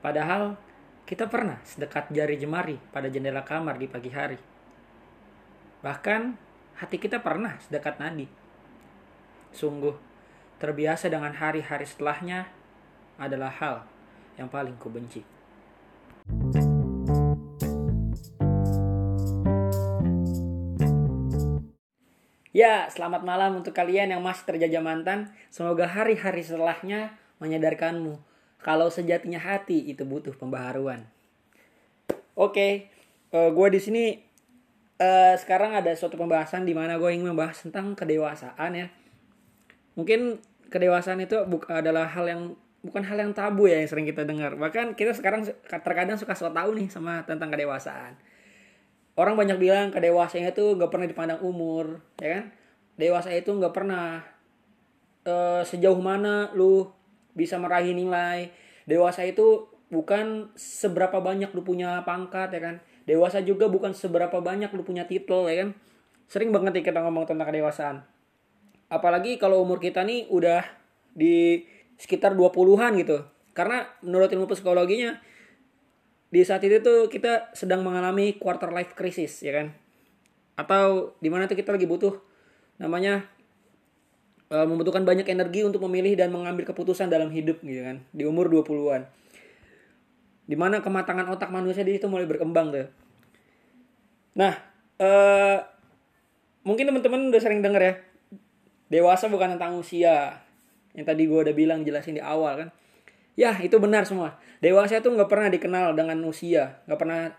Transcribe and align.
Padahal 0.00 0.56
kita 1.04 1.28
pernah 1.28 1.60
sedekat 1.60 2.08
jari 2.08 2.40
jemari 2.40 2.80
pada 2.88 3.12
jendela 3.12 3.44
kamar 3.44 3.76
di 3.76 3.84
pagi 3.84 4.08
hari. 4.08 4.40
Bahkan 5.84 6.20
hati 6.80 6.96
kita 6.96 7.20
pernah 7.20 7.60
sedekat 7.60 8.00
nadi. 8.00 8.24
Sungguh, 9.52 9.92
terbiasa 10.56 11.12
dengan 11.12 11.36
hari-hari 11.36 11.84
setelahnya 11.84 12.48
adalah 13.20 13.52
hal 13.52 13.76
yang 14.40 14.48
paling 14.48 14.80
kubenci. 14.80 15.20
Ya, 22.56 22.88
selamat 22.88 23.20
malam 23.20 23.60
untuk 23.60 23.76
kalian 23.76 24.16
yang 24.16 24.24
masih 24.24 24.48
terjajah 24.48 24.80
mantan. 24.80 25.28
Semoga 25.52 25.84
hari-hari 25.84 26.40
setelahnya 26.40 27.12
menyadarkanmu 27.36 28.29
kalau 28.60 28.92
sejatinya 28.92 29.40
hati 29.40 29.90
itu 29.90 30.04
butuh 30.04 30.36
pembaharuan. 30.36 31.04
Oke, 32.36 32.88
uh, 33.32 33.50
gue 33.52 33.68
di 33.72 33.80
sini 33.80 34.04
uh, 35.00 35.34
sekarang 35.36 35.76
ada 35.76 35.92
suatu 35.92 36.16
pembahasan 36.16 36.64
di 36.64 36.72
mana 36.72 36.96
gue 36.96 37.10
ingin 37.12 37.32
membahas 37.32 37.60
tentang 37.60 37.92
kedewasaan 37.96 38.72
ya. 38.76 38.86
Mungkin 39.96 40.40
kedewasaan 40.72 41.20
itu 41.24 41.36
adalah 41.68 42.08
hal 42.08 42.28
yang 42.30 42.42
bukan 42.80 43.04
hal 43.04 43.20
yang 43.20 43.36
tabu 43.36 43.68
ya 43.68 43.80
yang 43.80 43.90
sering 43.90 44.08
kita 44.08 44.24
dengar. 44.24 44.56
Bahkan 44.56 44.96
kita 44.96 45.12
sekarang 45.12 45.44
terkadang 45.68 46.16
suka 46.16 46.32
so 46.32 46.48
tahu 46.48 46.76
nih 46.76 46.88
sama 46.88 47.24
tentang 47.28 47.52
kedewasaan 47.52 48.16
orang 49.20 49.36
banyak 49.36 49.58
bilang 49.60 49.92
kedewasaan 49.92 50.48
itu 50.48 50.64
nggak 50.80 50.88
pernah 50.88 51.04
dipandang 51.04 51.40
umur 51.44 52.00
ya 52.16 52.40
kan 52.40 52.44
dewasa 52.96 53.28
itu 53.36 53.52
nggak 53.52 53.74
pernah 53.76 54.24
uh, 55.28 55.60
sejauh 55.60 56.00
mana 56.00 56.48
lu 56.56 56.88
bisa 57.34 57.56
meraih 57.58 57.94
nilai. 57.94 58.50
Dewasa 58.86 59.26
itu 59.26 59.70
bukan 59.90 60.54
seberapa 60.54 61.18
banyak 61.18 61.50
lu 61.50 61.62
punya 61.66 62.02
pangkat 62.06 62.54
ya 62.54 62.60
kan? 62.62 62.76
Dewasa 63.04 63.42
juga 63.42 63.66
bukan 63.66 63.90
seberapa 63.90 64.38
banyak 64.38 64.70
lu 64.70 64.82
punya 64.86 65.04
titel 65.04 65.50
ya 65.50 65.66
kan? 65.66 65.70
Sering 66.30 66.54
banget 66.54 66.78
nih 66.78 66.84
kita 66.86 67.02
ngomong 67.02 67.26
tentang 67.26 67.50
kedewasaan. 67.50 67.96
Apalagi 68.90 69.38
kalau 69.38 69.62
umur 69.62 69.82
kita 69.82 70.02
nih 70.06 70.30
udah 70.30 70.62
di 71.14 71.66
sekitar 71.98 72.38
20-an 72.38 72.94
gitu. 73.02 73.26
Karena 73.50 73.86
menurut 74.06 74.30
ilmu 74.30 74.46
psikologinya 74.46 75.18
di 76.30 76.46
saat 76.46 76.62
itu 76.62 76.78
tuh 76.78 77.10
kita 77.10 77.50
sedang 77.58 77.82
mengalami 77.82 78.38
quarter 78.38 78.70
life 78.70 78.94
crisis 78.94 79.42
ya 79.42 79.58
kan? 79.58 79.74
Atau 80.54 81.18
di 81.18 81.26
mana 81.26 81.50
tuh 81.50 81.58
kita 81.58 81.74
lagi 81.74 81.90
butuh 81.90 82.14
namanya 82.78 83.26
uh, 84.50 84.66
membutuhkan 84.66 85.06
banyak 85.06 85.26
energi 85.30 85.64
untuk 85.64 85.82
memilih 85.86 86.18
dan 86.18 86.34
mengambil 86.34 86.68
keputusan 86.68 87.08
dalam 87.08 87.30
hidup 87.30 87.62
gitu 87.62 87.82
kan 87.82 88.02
di 88.10 88.26
umur 88.26 88.50
20-an 88.50 89.06
di 90.50 90.58
mana 90.58 90.82
kematangan 90.82 91.30
otak 91.30 91.54
manusia 91.54 91.86
di 91.86 91.96
situ 91.96 92.10
mulai 92.10 92.26
berkembang 92.26 92.74
tuh 92.74 92.86
nah 94.34 94.54
uh, 95.00 95.58
mungkin 96.66 96.90
teman-teman 96.90 97.30
udah 97.30 97.40
sering 97.42 97.62
denger 97.62 97.82
ya 97.82 97.94
dewasa 98.90 99.30
bukan 99.30 99.54
tentang 99.56 99.78
usia 99.78 100.42
yang 100.92 101.06
tadi 101.06 101.30
gue 101.30 101.38
udah 101.38 101.54
bilang 101.54 101.86
jelasin 101.86 102.18
di 102.18 102.22
awal 102.22 102.66
kan 102.66 102.68
Ya 103.38 103.56
itu 103.64 103.80
benar 103.80 104.04
semua. 104.04 104.36
Dewasa 104.60 105.00
itu 105.00 105.08
nggak 105.08 105.30
pernah 105.32 105.48
dikenal 105.48 105.96
dengan 105.96 106.20
usia, 106.28 106.84
nggak 106.84 107.00
pernah 107.00 107.32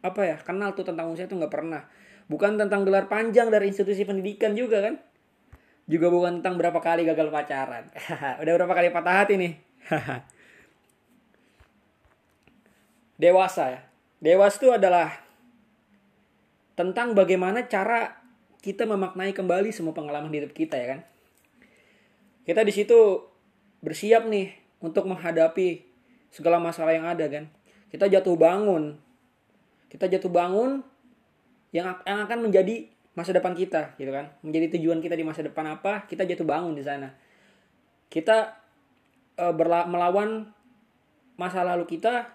apa 0.00 0.20
ya 0.24 0.36
kenal 0.40 0.72
tuh 0.72 0.88
tentang 0.88 1.12
usia 1.12 1.28
itu 1.28 1.36
nggak 1.36 1.52
pernah. 1.52 1.84
Bukan 2.32 2.56
tentang 2.56 2.88
gelar 2.88 3.12
panjang 3.12 3.52
dari 3.52 3.68
institusi 3.68 4.08
pendidikan 4.08 4.56
juga 4.56 4.80
kan? 4.80 4.94
Juga 5.92 6.08
bukan 6.08 6.40
tentang 6.40 6.56
berapa 6.56 6.80
kali 6.80 7.04
gagal 7.04 7.28
pacaran. 7.28 7.92
Udah 8.40 8.52
berapa 8.56 8.72
kali 8.72 8.88
patah 8.88 9.12
hati 9.20 9.36
nih. 9.36 9.52
Dewasa 13.20 13.76
ya. 13.76 13.80
Dewasa 14.24 14.56
itu 14.56 14.72
adalah 14.72 15.12
tentang 16.72 17.12
bagaimana 17.12 17.68
cara 17.68 18.24
kita 18.64 18.88
memaknai 18.88 19.36
kembali 19.36 19.68
semua 19.68 19.92
pengalaman 19.92 20.32
hidup 20.32 20.56
kita 20.56 20.80
ya 20.80 20.96
kan. 20.96 21.00
Kita 22.48 22.64
di 22.64 22.72
situ 22.72 23.28
bersiap 23.84 24.24
nih 24.32 24.48
untuk 24.80 25.04
menghadapi 25.04 25.84
segala 26.32 26.56
masalah 26.56 26.96
yang 26.96 27.04
ada 27.04 27.28
kan. 27.28 27.52
Kita 27.92 28.08
jatuh 28.08 28.32
bangun. 28.40 28.96
Kita 29.92 30.08
jatuh 30.08 30.32
bangun 30.32 30.80
yang 31.76 32.00
akan 32.00 32.48
menjadi 32.48 32.88
masa 33.12 33.30
depan 33.36 33.52
kita 33.52 33.96
gitu 34.00 34.12
kan. 34.12 34.32
Menjadi 34.40 34.78
tujuan 34.78 35.00
kita 35.00 35.16
di 35.16 35.24
masa 35.24 35.44
depan 35.44 35.78
apa? 35.78 36.04
Kita 36.08 36.24
jatuh 36.24 36.46
bangun 36.46 36.72
di 36.76 36.84
sana. 36.84 37.12
Kita 38.08 38.56
e, 39.36 39.44
berla 39.52 39.88
melawan 39.88 40.48
masa 41.40 41.64
lalu 41.64 41.88
kita 41.88 42.28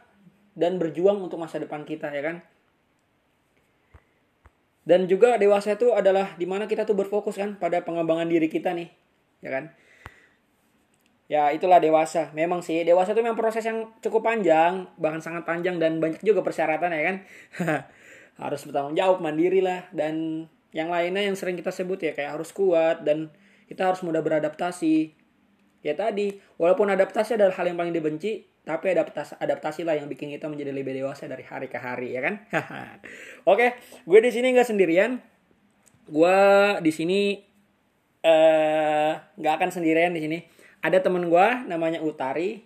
dan 0.58 0.82
berjuang 0.82 1.22
untuk 1.22 1.38
masa 1.38 1.62
depan 1.62 1.86
kita 1.86 2.10
ya 2.10 2.22
kan. 2.22 2.42
Dan 4.88 5.04
juga 5.12 5.36
dewasa 5.36 5.76
itu 5.76 5.92
adalah 5.92 6.40
di 6.40 6.48
mana 6.48 6.64
kita 6.64 6.88
tuh 6.88 6.96
berfokus 6.96 7.36
kan 7.36 7.60
pada 7.60 7.84
pengembangan 7.84 8.32
diri 8.32 8.48
kita 8.48 8.72
nih, 8.72 8.88
ya 9.44 9.52
kan 9.52 9.76
ya 11.28 11.52
itulah 11.52 11.84
dewasa 11.84 12.32
memang 12.32 12.64
sih 12.64 12.88
dewasa 12.88 13.12
itu 13.12 13.20
memang 13.20 13.36
proses 13.36 13.64
yang 13.68 13.92
cukup 14.00 14.24
panjang 14.24 14.88
bahkan 14.96 15.20
sangat 15.20 15.44
panjang 15.44 15.76
dan 15.76 16.00
banyak 16.00 16.24
juga 16.24 16.40
persyaratan 16.40 16.96
ya 16.96 17.04
kan 17.04 17.16
harus 18.48 18.64
bertanggung 18.64 18.96
jawab 18.96 19.20
mandiri 19.20 19.60
lah 19.60 19.92
dan 19.92 20.48
yang 20.76 20.92
lainnya 20.92 21.24
yang 21.24 21.36
sering 21.40 21.56
kita 21.56 21.72
sebut 21.72 22.00
ya 22.04 22.12
kayak 22.12 22.36
harus 22.36 22.52
kuat 22.52 23.08
dan 23.08 23.32
kita 23.68 23.88
harus 23.88 24.04
mudah 24.04 24.20
beradaptasi. 24.20 25.16
Ya 25.86 25.94
tadi 25.96 26.40
walaupun 26.60 26.92
adaptasi 26.92 27.40
adalah 27.40 27.56
hal 27.56 27.72
yang 27.72 27.78
paling 27.80 27.96
dibenci 27.96 28.44
tapi 28.68 28.92
adaptasi 28.92 29.88
lah 29.88 29.96
yang 29.96 30.12
bikin 30.12 30.28
kita 30.28 30.52
menjadi 30.52 30.76
lebih 30.76 30.92
dewasa 30.92 31.24
dari 31.24 31.48
hari 31.48 31.72
ke 31.72 31.80
hari 31.80 32.20
ya 32.20 32.22
kan? 32.24 32.44
Oke 33.52 33.80
gue 34.04 34.20
di 34.20 34.32
sini 34.32 34.52
nggak 34.52 34.68
sendirian. 34.68 35.24
Gue 36.08 36.40
di 36.84 36.92
sini 36.92 37.20
eh, 38.24 39.12
nggak 39.16 39.54
uh, 39.54 39.58
akan 39.60 39.70
sendirian 39.72 40.12
di 40.12 40.20
sini. 40.24 40.40
Ada 40.84 41.00
temen 41.00 41.32
gue 41.32 41.48
namanya 41.68 42.04
Utari. 42.04 42.64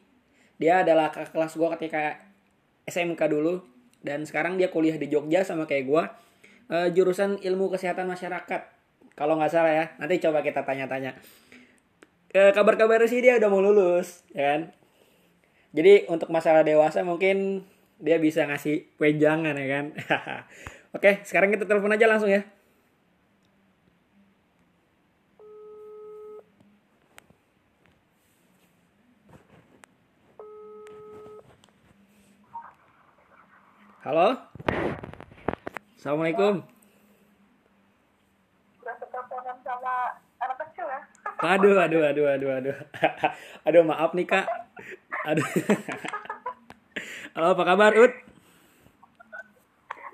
Dia 0.57 0.85
adalah 0.85 1.09
kakak 1.09 1.33
kelas 1.33 1.53
gue 1.57 1.69
ketika 1.77 2.21
SMK 2.89 3.21
dulu. 3.29 3.61
Dan 4.01 4.25
sekarang 4.25 4.57
dia 4.57 4.73
kuliah 4.73 4.97
di 4.97 5.05
Jogja 5.05 5.45
sama 5.45 5.69
kayak 5.69 5.85
gue 5.85 6.03
uh, 6.69 6.87
jurusan 6.91 7.39
ilmu 7.41 7.71
kesehatan 7.73 8.05
masyarakat. 8.05 8.61
Kalau 9.17 9.37
nggak 9.39 9.51
salah 9.53 9.73
ya 9.73 9.85
nanti 9.97 10.21
coba 10.21 10.45
kita 10.45 10.61
tanya-tanya. 10.61 11.17
Uh, 12.31 12.51
kabar-kabar 12.53 13.01
sih 13.09 13.23
dia 13.23 13.39
udah 13.39 13.49
mau 13.49 13.63
lulus 13.63 14.21
ya 14.35 14.55
kan? 14.57 14.61
Jadi 15.71 16.11
untuk 16.11 16.27
masalah 16.29 16.67
dewasa 16.67 17.01
mungkin 17.01 17.63
dia 17.97 18.19
bisa 18.19 18.43
ngasih 18.45 18.91
wejangan 18.99 19.55
ya 19.55 19.67
kan? 19.71 19.85
Oke 20.97 21.23
sekarang 21.23 21.49
kita 21.55 21.63
telepon 21.65 21.95
aja 21.95 22.05
langsung 22.05 22.29
ya. 22.29 22.43
Halo? 34.01 34.33
Assalamualaikum. 36.01 36.65
sama 39.61 40.17
anak 40.41 40.57
kecil 40.65 40.89
ya? 40.89 41.01
Aduh, 41.45 41.77
aduh, 41.77 42.01
aduh, 42.09 42.25
aduh, 42.25 42.49
aduh. 42.57 42.77
aduh, 43.69 43.85
maaf 43.85 44.09
nih 44.17 44.25
kak. 44.25 44.49
Aduh. 45.29 45.45
Halo, 47.37 47.53
apa 47.53 47.63
kabar, 47.69 47.93
Ut? 47.93 48.09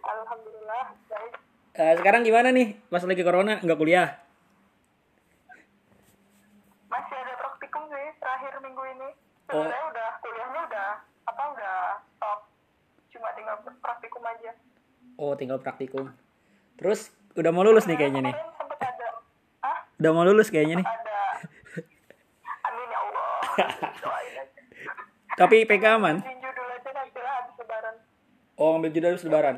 Alhamdulillah, 0.03 0.92
baik. 1.08 1.34
Uh, 1.80 1.94
sekarang 2.04 2.28
gimana 2.28 2.52
nih? 2.52 2.75
Pas 2.92 3.08
lagi 3.08 3.24
corona, 3.24 3.64
nggak 3.64 3.80
kuliah? 3.80 4.19
Masih 6.92 7.16
ada 7.16 7.34
praktikum 7.40 7.88
sih, 7.88 8.12
terakhir 8.19 8.59
minggu 8.59 8.84
ini. 8.92 9.09
Oh. 9.56 9.64
Sebenarnya 9.64 9.84
oh. 9.88 9.92
udah, 9.96 10.09
kuliahnya 10.19 10.62
udah, 10.68 10.90
apa, 11.31 11.44
udah 11.56 11.75
stop 12.19 12.40
cuma 13.07 13.31
tinggal 13.40 13.56
praktikum 13.80 14.28
aja 14.28 14.51
oh 15.18 15.34
tinggal 15.34 15.60
praktikum. 15.60 16.14
Terus 16.78 17.10
udah 17.34 17.50
mau 17.50 17.66
lulus 17.66 17.90
nih 17.90 17.98
kayaknya 17.98 18.31
nih. 18.31 18.36
Ada 18.38 19.10
udah 19.98 20.12
mau 20.14 20.24
lulus 20.24 20.54
kayaknya 20.54 20.81
nih. 20.81 20.88
Ada. 20.88 21.19
Amin 22.69 22.88
ya 22.88 23.00
allah. 23.02 23.30
Tapi 25.42 25.66
PK 25.66 25.86
aman? 25.98 26.22
Lebaran. 27.58 27.96
Oh 28.58 28.78
ambil 28.78 28.94
judul 28.94 29.18
habis 29.18 29.25
lebaran? 29.25 29.58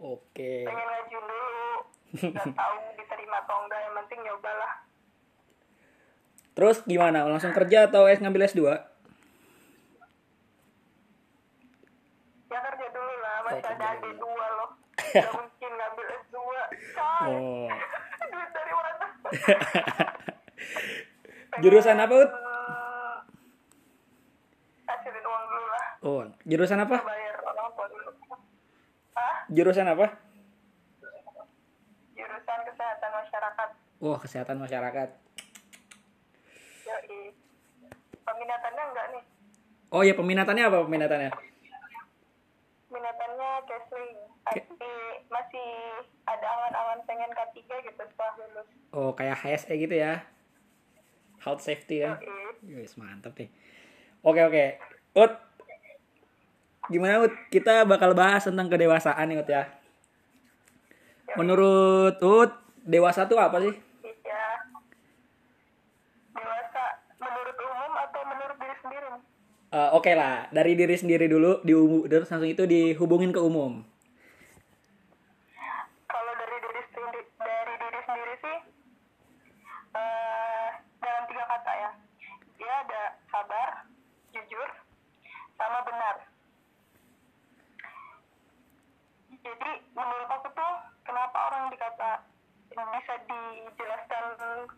Oke. 0.00 0.64
Pengen 0.64 0.84
ngaju 0.88 1.18
dulu. 1.20 1.76
Nggak 2.32 2.56
tahu 2.60 2.74
diterima 2.96 3.36
atau 3.44 3.56
enggak 3.64 3.80
yang 3.84 3.94
penting 4.04 4.20
nyobalah. 4.24 4.72
Terus 6.54 6.76
gimana? 6.88 7.28
Langsung 7.28 7.52
kerja 7.52 7.88
atau 7.88 8.08
es 8.08 8.20
ngambil 8.20 8.48
S2 8.48 8.94
masih 13.44 13.70
ada 13.70 13.86
adik 13.94 14.14
dua 14.16 14.46
loh 14.56 14.70
gak 15.14 15.30
mungkin 15.30 15.70
ngambil 15.72 16.06
S2 16.18 16.36
Coy. 16.90 17.30
oh. 17.30 17.68
duit 18.24 18.50
dari 18.50 18.72
mana 18.72 19.06
jurusan 21.62 21.96
apa 21.96 22.14
Ut? 22.16 22.30
hasilin 24.84 25.24
Oh, 26.02 26.20
jurusan 26.44 26.76
apa? 26.78 26.96
bayar 27.00 27.36
orang 27.40 27.68
tua 27.72 27.86
dulu 27.88 28.10
ah 29.14 29.36
Jurusan 29.48 29.86
apa? 29.86 30.06
jurusan 32.12 32.58
kesehatan 32.64 33.10
masyarakat 33.14 33.68
Wah, 33.96 34.18
kesehatan 34.18 34.58
masyarakat. 34.58 35.08
Yoi. 36.84 37.32
peminatannya 38.20 38.82
enggak 38.84 39.06
nih 39.10 39.22
Oh 39.88 40.02
ya, 40.02 40.12
peminatannya 40.12 40.64
apa 40.64 40.78
peminatannya? 40.82 41.30
Masih 45.28 45.68
ada 46.24 46.46
angan-angan 46.46 46.98
pengen 47.08 47.30
K3 47.34 47.58
gitu 47.90 48.02
setelah 48.06 48.34
lulus 48.38 48.68
Oh, 48.94 49.10
kayak 49.10 49.42
HSE 49.42 49.74
gitu 49.74 49.94
ya. 49.98 50.22
Health 51.42 51.60
safety 51.60 52.06
ya. 52.06 52.14
Yoi. 52.22 52.86
Guys, 52.86 52.94
mantap 52.94 53.34
nih. 53.34 53.50
Oke, 54.22 54.40
oke. 54.46 54.64
Ut. 55.18 55.32
Gimana 56.88 57.26
Ut? 57.26 57.34
Kita 57.50 57.82
bakal 57.84 58.14
bahas 58.14 58.46
tentang 58.46 58.70
kedewasaan 58.70 59.26
nih 59.26 59.42
Ut 59.42 59.48
ya. 59.50 59.66
Menurut 61.34 62.16
Ut, 62.22 62.50
dewasa 62.86 63.26
tuh 63.26 63.42
apa 63.42 63.58
sih? 63.58 63.74
Iya. 64.06 64.46
Dewasa 66.38 66.84
menurut 67.18 67.56
umum 67.58 67.92
atau 67.98 68.20
menurut 68.22 68.56
diri 68.62 68.76
sendiri? 68.78 69.08
Eh, 69.74 69.90
oke 69.90 70.12
lah, 70.14 70.46
dari 70.54 70.78
diri 70.78 70.94
sendiri 70.94 71.26
dulu, 71.26 71.58
di 71.66 71.74
terus 72.06 72.30
langsung 72.30 72.46
itu 72.46 72.62
dihubungin 72.62 73.34
ke 73.34 73.42
umum. 73.42 73.82
Kalau 76.06 76.32
dari 76.38 76.56
diri 76.62 76.82
sendiri, 76.94 77.20
dari 77.42 77.74
diri 77.74 78.00
sendiri 78.06 78.34
sih, 78.38 78.58
eh 79.98 80.70
dalam 81.02 81.22
tiga 81.26 81.44
kata 81.50 81.72
ya, 81.74 81.90
dia 82.54 82.74
ada 82.86 83.02
sabar, 83.26 83.82
jujur, 84.30 84.68
sama 85.58 85.82
benar. 85.90 86.16
Jadi 89.42 89.72
menurut 89.90 90.28
aku 90.30 90.48
tuh, 90.54 90.74
kenapa 91.74 92.22
orang 92.74 92.86
dikata 92.86 92.86
bisa 92.94 93.14
dijelaskan 93.26 94.24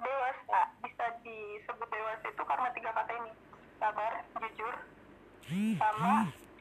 dewasa, 0.00 0.60
bisa 0.80 1.04
disebut 1.20 1.88
dewasa 1.92 2.26
itu 2.28 2.42
karena 2.44 2.68
tiga 2.72 2.90
kata 2.92 3.12
ini, 3.20 3.32
sabar, 3.76 4.12
jujur, 4.40 4.74
sama 5.76 6.14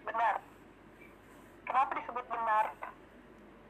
benar. 0.03 0.35
Kenapa 1.65 1.91
disebut 1.97 2.25
benar? 2.29 2.65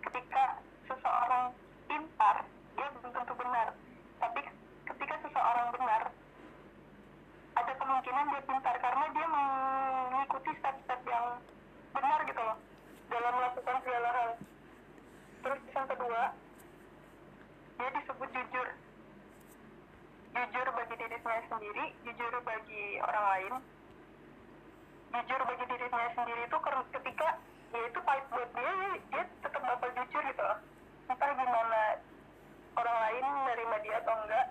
ketika 0.05 0.61
seseorang 0.85 1.49
pintar 1.89 2.45
dia 2.77 2.87
belum 2.93 3.11
tentu 3.13 3.33
benar. 3.33 3.67
Tapi 4.21 4.41
ketika 4.85 5.15
seseorang 5.25 5.67
benar 5.73 6.01
ada 7.55 7.73
kemungkinan 7.77 8.25
dia 8.29 8.41
pintar 8.45 8.75
karena 8.77 9.05
dia 9.15 9.27
mengikuti 9.27 10.51
step-step 10.61 11.01
yang 11.09 11.25
benar 11.93 12.19
gitu 12.29 12.41
loh 12.41 12.57
dalam 13.09 13.33
melakukan 13.33 13.77
segala 13.81 14.09
hal. 14.13 14.29
Terus 15.41 15.61
yang 15.73 15.87
kedua 15.89 16.21
dia 17.75 17.89
disebut 17.91 18.29
jujur. 18.31 18.67
Jujur 20.35 20.67
bagi 20.75 20.95
dirinya 20.99 21.41
sendiri 21.47 21.85
jujur 22.03 22.33
bagi 22.43 22.83
orang 22.99 23.25
lain. 23.31 23.53
Jujur 25.15 25.41
bagi 25.47 25.65
dirinya 25.67 26.09
sendiri 26.15 26.41
itu 26.47 26.57
ketika 26.91 27.27
dia 27.75 27.83
itu 27.91 27.99
pahit 28.07 28.25
buat 28.31 28.49
dia 28.55 28.71
dia 29.11 29.23
tetap 29.43 29.59
bakal 29.59 29.89
jujur 29.99 30.23
gitu 30.23 30.47
entah 31.11 31.31
gimana 31.35 31.83
orang 32.79 32.97
lain 33.03 33.25
menerima 33.27 33.75
dia 33.83 33.95
atau 33.99 34.15
enggak 34.23 34.47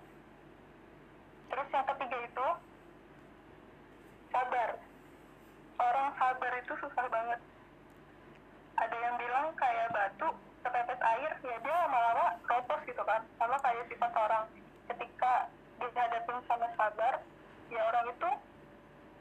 terus 1.49 1.67
yang 1.73 1.85
ketiga 1.89 2.17
itu 2.21 2.47
sabar 4.29 4.69
orang 5.81 6.09
sabar 6.21 6.51
itu 6.61 6.73
susah 6.85 7.05
banget 7.09 7.39
ada 8.77 8.97
yang 9.01 9.15
bilang 9.17 9.47
kayak 9.57 9.89
batu 9.89 10.29
kepepet 10.61 11.01
air 11.01 11.31
ya 11.41 11.55
dia 11.65 11.75
lama-lama 11.81 12.37
keropos 12.45 12.79
gitu 12.85 13.01
kan 13.09 13.25
sama 13.41 13.57
kayak 13.65 13.89
sifat 13.89 14.13
orang 14.13 14.45
ketika 14.85 15.49
dihadapin 15.81 16.37
sama 16.45 16.69
sabar 16.77 17.13
ya 17.73 17.81
orang 17.89 18.05
itu 18.13 18.29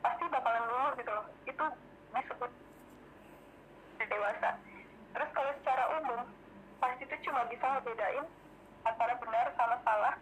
pasti 0.05 0.25
bakalan 0.29 0.65
dulu 0.69 0.89
gitu 1.01 1.11
loh 1.17 1.27
itu 1.49 1.65
disebut 2.13 2.53
dewasa 4.15 4.51
terus 5.15 5.31
kalau 5.33 5.53
secara 5.63 5.85
umum 6.01 6.21
pasti 6.83 7.03
itu 7.07 7.17
cuma 7.29 7.47
bisa 7.49 7.65
ngebedain 7.65 8.27
antara 8.85 9.15
benar 9.17 9.47
sama 9.57 9.77
salah 9.87 10.15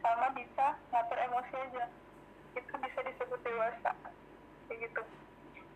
sama 0.00 0.26
bisa 0.32 0.66
ngatur 0.94 1.18
emosi 1.18 1.54
aja 1.56 1.84
itu 2.56 2.74
bisa 2.80 3.00
disebut 3.04 3.40
dewasa 3.44 3.90
kayak 4.68 4.78
gitu 4.88 5.02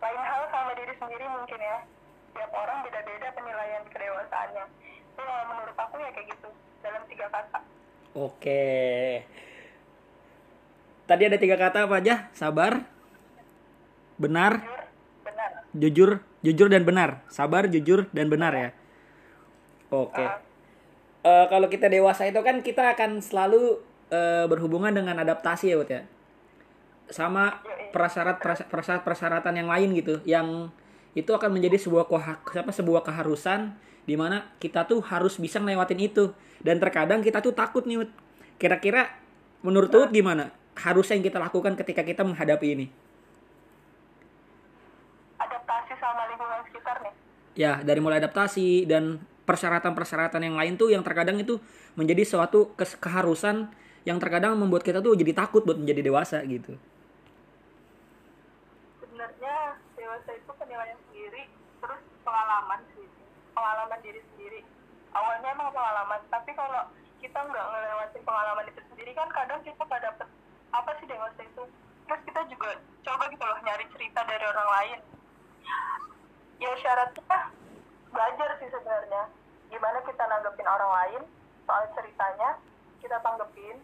lain 0.00 0.22
hal 0.24 0.42
sama 0.52 0.72
diri 0.76 0.94
sendiri 1.00 1.26
mungkin 1.28 1.60
ya 1.60 1.78
tiap 2.34 2.50
orang 2.52 2.78
beda-beda 2.84 3.28
penilaian 3.36 3.84
kedewasaannya 3.92 4.64
tapi 5.14 5.22
kalau 5.22 5.44
menurut 5.54 5.76
aku 5.78 5.94
ya 6.02 6.10
kayak 6.10 6.28
gitu 6.34 6.48
dalam 6.82 7.02
tiga 7.06 7.26
kata 7.30 7.60
Oke. 8.14 8.62
Tadi 11.04 11.22
ada 11.26 11.36
tiga 11.36 11.58
kata 11.58 11.84
apa 11.84 12.00
aja? 12.00 12.30
Sabar, 12.32 12.86
benar, 14.16 14.62
jujur 14.62 14.80
benar 15.26 15.50
jujur, 15.74 16.10
jujur 16.40 16.68
dan 16.70 16.82
benar. 16.86 17.20
Sabar, 17.28 17.68
jujur 17.68 18.06
dan 18.14 18.30
benar 18.30 18.54
ya. 18.54 18.70
Oke. 19.90 20.22
Ah. 20.22 20.40
Eh, 21.24 21.46
kalau 21.50 21.66
kita 21.68 21.90
dewasa 21.90 22.28
itu 22.28 22.40
kan 22.40 22.62
kita 22.62 22.94
akan 22.94 23.18
selalu 23.18 23.82
eh, 24.14 24.46
berhubungan 24.46 24.94
dengan 24.94 25.18
adaptasi 25.20 25.74
ya, 25.74 25.76
Wut 25.76 25.90
ya. 25.90 26.02
Sama 27.10 27.60
prasyarat 27.92 28.40
prasyarat 28.70 29.02
persyaratan 29.04 29.54
yang 29.60 29.68
lain 29.68 29.92
gitu, 29.92 30.22
yang 30.24 30.72
itu 31.14 31.30
akan 31.30 31.50
menjadi 31.54 31.78
sebuah 31.78 32.10
apa 32.10 32.72
sebuah 32.74 33.02
keharusan 33.06 33.74
di 34.04 34.14
mana 34.18 34.50
kita 34.60 34.84
tuh 34.84 35.00
harus 35.00 35.40
bisa 35.40 35.62
ngelewatin 35.62 36.00
itu. 36.02 36.34
Dan 36.60 36.82
terkadang 36.82 37.22
kita 37.22 37.40
tuh 37.40 37.54
takut 37.54 37.86
nih 37.86 38.06
kira-kira 38.58 39.14
menurut 39.64 39.90
Wut 39.90 40.10
gimana? 40.12 40.50
Harusnya 40.74 41.16
yang 41.16 41.26
kita 41.26 41.38
lakukan 41.38 41.78
ketika 41.78 42.02
kita 42.02 42.26
menghadapi 42.26 42.66
ini? 42.66 42.86
Adaptasi 45.38 45.94
sama 46.02 46.26
lingkungan 46.28 46.60
sekitar 46.66 46.96
nih. 47.06 47.12
Ya 47.54 47.72
dari 47.80 48.02
mulai 48.02 48.18
adaptasi 48.18 48.84
dan 48.90 49.22
persyaratan-persyaratan 49.44 50.40
yang 50.40 50.56
lain 50.56 50.74
tuh 50.74 50.90
yang 50.90 51.04
terkadang 51.04 51.38
itu 51.38 51.60
menjadi 51.94 52.24
suatu 52.26 52.74
keharusan 52.76 53.70
yang 54.04 54.20
terkadang 54.20 54.56
membuat 54.56 54.84
kita 54.84 55.00
tuh 55.00 55.16
jadi 55.16 55.32
takut 55.32 55.64
buat 55.64 55.80
menjadi 55.80 56.04
dewasa 56.04 56.44
gitu 56.44 56.76
sebenarnya 59.00 59.80
dewasa 59.96 60.30
itu 60.36 60.52
penilaian 60.60 60.98
sendiri 61.08 61.48
terus 61.80 62.02
pengalaman 62.24 62.80
sih 62.96 63.06
pengalaman 63.54 64.00
diri 64.02 64.20
sendiri. 64.32 64.60
Awalnya 65.14 65.54
emang 65.54 65.70
pengalaman 65.70 66.20
tapi 66.32 66.50
kalau 66.58 66.90
kita 67.22 67.38
nggak 67.38 67.66
ngelewatin 67.70 68.22
pengalaman 68.26 68.66
itu 68.68 68.80
sendiri 68.90 69.12
kan 69.14 69.28
kadang 69.30 69.60
kita 69.62 69.78
nggak 69.78 70.02
dapet 70.02 70.28
apa 70.74 70.90
sih 70.98 71.06
dewasa 71.06 71.40
itu. 71.44 71.64
Terus 72.04 72.20
kita 72.26 72.40
juga 72.50 72.70
coba 73.06 73.24
gitu 73.30 73.44
loh 73.44 73.58
nyari 73.62 73.84
cerita 73.94 74.20
dari 74.26 74.44
orang 74.44 74.68
lain. 74.80 74.98
Ya 76.58 76.72
syaratnya 76.82 77.38
belajar 78.10 78.48
sih 78.58 78.68
sebenarnya. 78.68 79.22
Gimana 79.70 79.98
kita 80.04 80.24
nanggepin 80.26 80.68
orang 80.68 80.92
lain 80.92 81.22
soal 81.64 81.84
ceritanya 81.94 82.58
kita 83.00 83.16
tanggepin. 83.22 83.78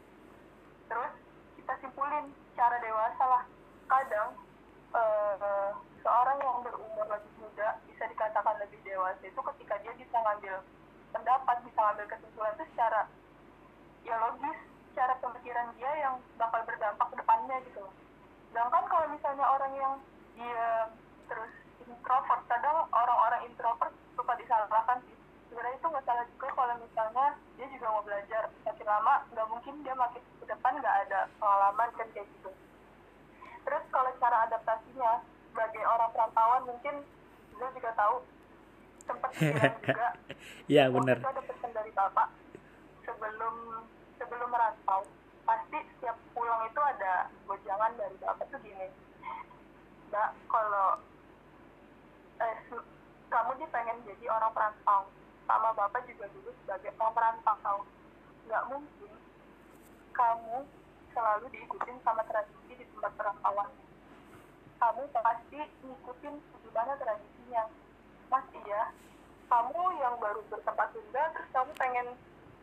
Terus 0.90 1.12
kita 1.56 1.73
simpulin 1.80 2.35
cara 2.59 2.76
dewasa 2.82 3.25
lah. 3.25 3.44
Kadang 3.88 4.28
eh, 4.94 5.70
seorang 6.00 6.38
yang 6.40 6.59
berumur 6.64 7.07
lebih 7.09 7.33
muda 7.40 7.76
bisa 7.88 8.04
dikatakan 8.09 8.57
lebih 8.61 8.80
dewasa 8.85 9.23
itu 9.25 9.40
ketika 9.54 9.75
dia 9.85 9.92
bisa 9.97 10.16
ngambil 10.16 10.54
pendapat 11.12 11.57
bisa 11.66 11.78
ngambil 11.78 12.07
kesimpulan 12.09 12.52
itu 12.57 12.64
secara 12.75 13.00
ya 14.07 14.14
logis 14.16 14.59
cara 14.97 15.14
pemikiran 15.21 15.69
dia 15.76 15.92
yang 16.00 16.14
bakal 16.40 16.61
berdampak 16.64 17.07
ke 17.12 17.16
depannya 17.21 17.57
gitu 17.69 17.85
sedangkan 18.50 18.85
kalau 18.90 19.07
misalnya 19.12 19.45
orang 19.47 19.73
yang 19.78 19.95
dia 20.35 20.90
terus 21.30 21.52
introvert 21.90 22.42
kadang 22.47 22.87
orang-orang 22.95 23.42
introvert 23.50 23.92
suka 24.14 24.33
disalahkan 24.38 24.99
sih. 25.07 25.16
Sebenarnya 25.50 25.76
itu 25.83 25.87
nggak 25.90 26.07
salah 26.07 26.25
juga 26.30 26.49
kalau 26.54 26.75
misalnya 26.78 27.26
dia 27.59 27.66
juga 27.75 27.87
mau 27.90 28.02
belajar 28.07 28.42
makin 28.62 28.87
lama 28.87 29.14
nggak 29.35 29.47
mungkin 29.50 29.75
dia 29.83 29.95
makin 29.99 30.23
ke 30.23 30.45
depan 30.47 30.73
nggak 30.78 30.97
ada 31.07 31.21
pengalaman 31.42 31.88
kan 31.99 32.09
kayak 32.14 32.26
gitu. 32.38 32.50
Terus 33.66 33.85
kalau 33.90 34.11
cara 34.23 34.37
adaptasinya 34.47 35.12
sebagai 35.50 35.83
orang 35.83 36.11
perantauan 36.14 36.62
mungkin 36.64 36.95
gue 37.59 37.69
juga 37.76 37.90
tahu 37.99 38.16
sempat 39.04 39.30
juga. 39.38 40.09
Ya 40.71 40.87
benar. 40.88 41.19
ada 41.19 41.42
pesan 41.42 41.75
dari 41.75 41.90
bapak 41.92 42.30
sebelum 43.02 43.85
sebelum 44.16 44.49
merantau 44.49 45.02
pasti 45.42 45.78
setiap 45.83 46.16
pulang 46.30 46.62
itu 46.71 46.80
ada 46.80 47.26
gojangan 47.45 47.92
dari 47.99 48.16
bapak 48.23 48.47
tuh 48.49 48.61
gini. 48.62 48.87
Mbak 50.09 50.30
kalau 50.47 50.88
eh, 52.38 52.57
kamu 53.28 53.50
nih 53.59 53.69
pengen 53.75 53.99
jadi 54.07 54.25
orang 54.30 54.54
perantau 54.54 55.11
sama 55.50 55.75
bapak 55.75 56.07
juga 56.07 56.30
dulu 56.30 56.54
sebagai 56.62 56.95
orang 57.02 57.37
perantau. 57.42 57.83
Nggak 58.47 58.62
mungkin 58.71 59.12
kamu 60.14 60.57
selalu 61.11 61.47
diikutin 61.50 61.99
sama 62.07 62.23
tradisi 62.30 62.73
di 62.78 62.85
tempat 62.95 63.12
perantauan 63.19 63.69
kamu 64.81 65.03
pasti 65.13 65.61
ngikutin 65.85 66.35
gimana 66.65 66.93
tradisinya. 66.97 67.63
Mas 68.33 68.47
iya. 68.65 68.89
Kamu 69.53 69.83
yang 70.01 70.17
baru 70.17 70.41
bertempat 70.49 70.89
tunda 70.97 71.23
terus 71.37 71.49
kamu 71.53 71.73
pengen 71.77 72.07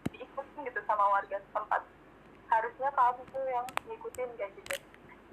diikutin 0.10 0.66
gitu 0.66 0.82
sama 0.90 1.06
warga 1.14 1.38
setempat. 1.38 1.86
Harusnya 2.50 2.90
kamu 2.90 3.22
tuh 3.30 3.46
yang 3.46 3.68
ngikutin 3.86 4.30
kayak 4.34 4.52
gitu. 4.58 4.76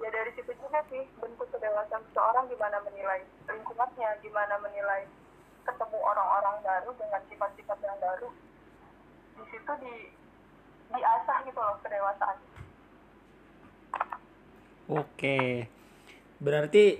Ya 0.03 0.09
dari 0.13 0.31
situ 0.37 0.51
juga 0.61 0.83
sih 0.91 1.07
bentuk 1.17 1.49
kedewasaan 1.49 2.03
seseorang 2.11 2.45
gimana 2.51 2.77
menilai 2.85 3.25
lingkungannya 3.49 4.09
gimana 4.21 4.59
menilai 4.61 5.09
ketemu 5.65 5.97
orang-orang 5.97 6.55
baru 6.61 6.91
dengan 7.01 7.21
sifat-sifat 7.31 7.79
yang 7.81 7.97
baru. 7.97 8.29
Di 9.39 9.43
situ 9.49 9.71
di 9.81 9.95
diasah 10.93 11.37
gitu 11.49 11.57
loh 11.57 11.79
kedewasaan. 11.81 12.37
Oke. 14.85 15.65
Berarti 16.39 16.99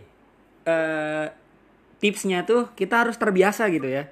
eh, 0.65 1.25
tipsnya 1.99 2.43
tuh 2.43 2.71
kita 2.75 3.05
harus 3.05 3.15
terbiasa 3.17 3.67
gitu 3.71 3.87
ya. 3.87 4.07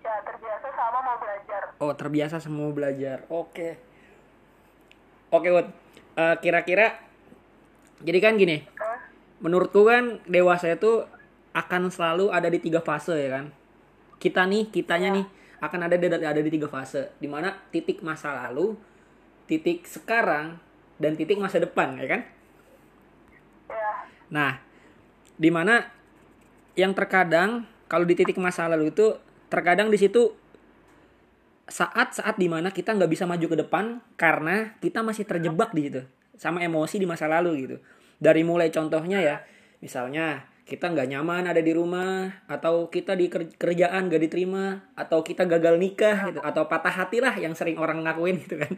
ya 0.00 0.14
terbiasa 0.24 0.68
sama 0.72 0.98
mau 1.04 1.16
belajar 1.20 1.62
Oh, 1.80 1.92
terbiasa 1.96 2.36
semua 2.42 2.68
belajar. 2.72 3.24
Oke. 3.32 3.80
Oke, 5.30 5.48
Wut. 5.54 5.66
Eh, 6.18 6.36
kira-kira 6.42 6.98
jadi 8.00 8.18
kan 8.18 8.40
gini, 8.40 8.64
Hah? 8.80 8.98
menurutku 9.44 9.84
kan 9.84 10.24
dewasa 10.24 10.72
itu 10.72 11.04
akan 11.52 11.92
selalu 11.92 12.32
ada 12.32 12.48
di 12.48 12.58
tiga 12.58 12.80
fase 12.80 13.14
ya 13.16 13.30
kan. 13.40 13.52
Kita 14.16 14.48
nih, 14.48 14.72
kitanya 14.72 15.12
nih 15.12 15.26
akan 15.60 15.80
ada 15.88 15.96
di 16.00 16.06
ada 16.08 16.40
di 16.40 16.50
tiga 16.50 16.68
fase. 16.68 17.12
Di 17.20 17.28
mana 17.28 17.52
titik 17.68 18.00
masa 18.00 18.32
lalu, 18.46 18.76
titik 19.44 19.84
sekarang, 19.84 20.56
dan 20.96 21.16
titik 21.16 21.36
masa 21.36 21.60
depan 21.60 21.96
ya 22.00 22.08
kan. 22.08 22.22
Nah, 24.30 24.62
di 25.36 25.50
mana 25.50 25.82
yang 26.78 26.94
terkadang 26.94 27.66
kalau 27.90 28.06
di 28.06 28.14
titik 28.14 28.38
masa 28.38 28.70
lalu 28.70 28.94
itu 28.94 29.18
terkadang 29.50 29.90
di 29.90 29.98
situ 29.98 30.30
saat-saat 31.70 32.38
di 32.38 32.50
mana 32.50 32.74
kita 32.74 32.94
nggak 32.94 33.10
bisa 33.10 33.26
maju 33.26 33.46
ke 33.46 33.56
depan 33.58 33.84
karena 34.18 34.74
kita 34.82 35.06
masih 35.06 35.22
terjebak 35.22 35.70
di 35.70 35.86
situ 35.86 36.02
sama 36.34 36.62
emosi 36.62 36.98
di 36.98 37.06
masa 37.06 37.30
lalu 37.30 37.68
gitu. 37.68 37.76
Dari 38.16 38.42
mulai 38.42 38.72
contohnya 38.74 39.22
ya, 39.22 39.36
misalnya 39.84 40.50
kita 40.66 40.86
nggak 40.86 41.10
nyaman 41.10 41.50
ada 41.50 41.58
di 41.58 41.74
rumah 41.74 42.30
atau 42.46 42.86
kita 42.86 43.18
di 43.18 43.26
ker- 43.26 43.58
kerjaan 43.58 44.06
gak 44.06 44.22
diterima 44.22 44.94
atau 44.94 45.26
kita 45.26 45.42
gagal 45.42 45.82
nikah 45.82 46.30
gitu 46.30 46.38
atau 46.38 46.70
patah 46.70 46.94
hati 46.94 47.18
lah 47.18 47.34
yang 47.34 47.58
sering 47.58 47.74
orang 47.74 48.06
ngakuin 48.06 48.38
gitu 48.38 48.54
kan. 48.54 48.72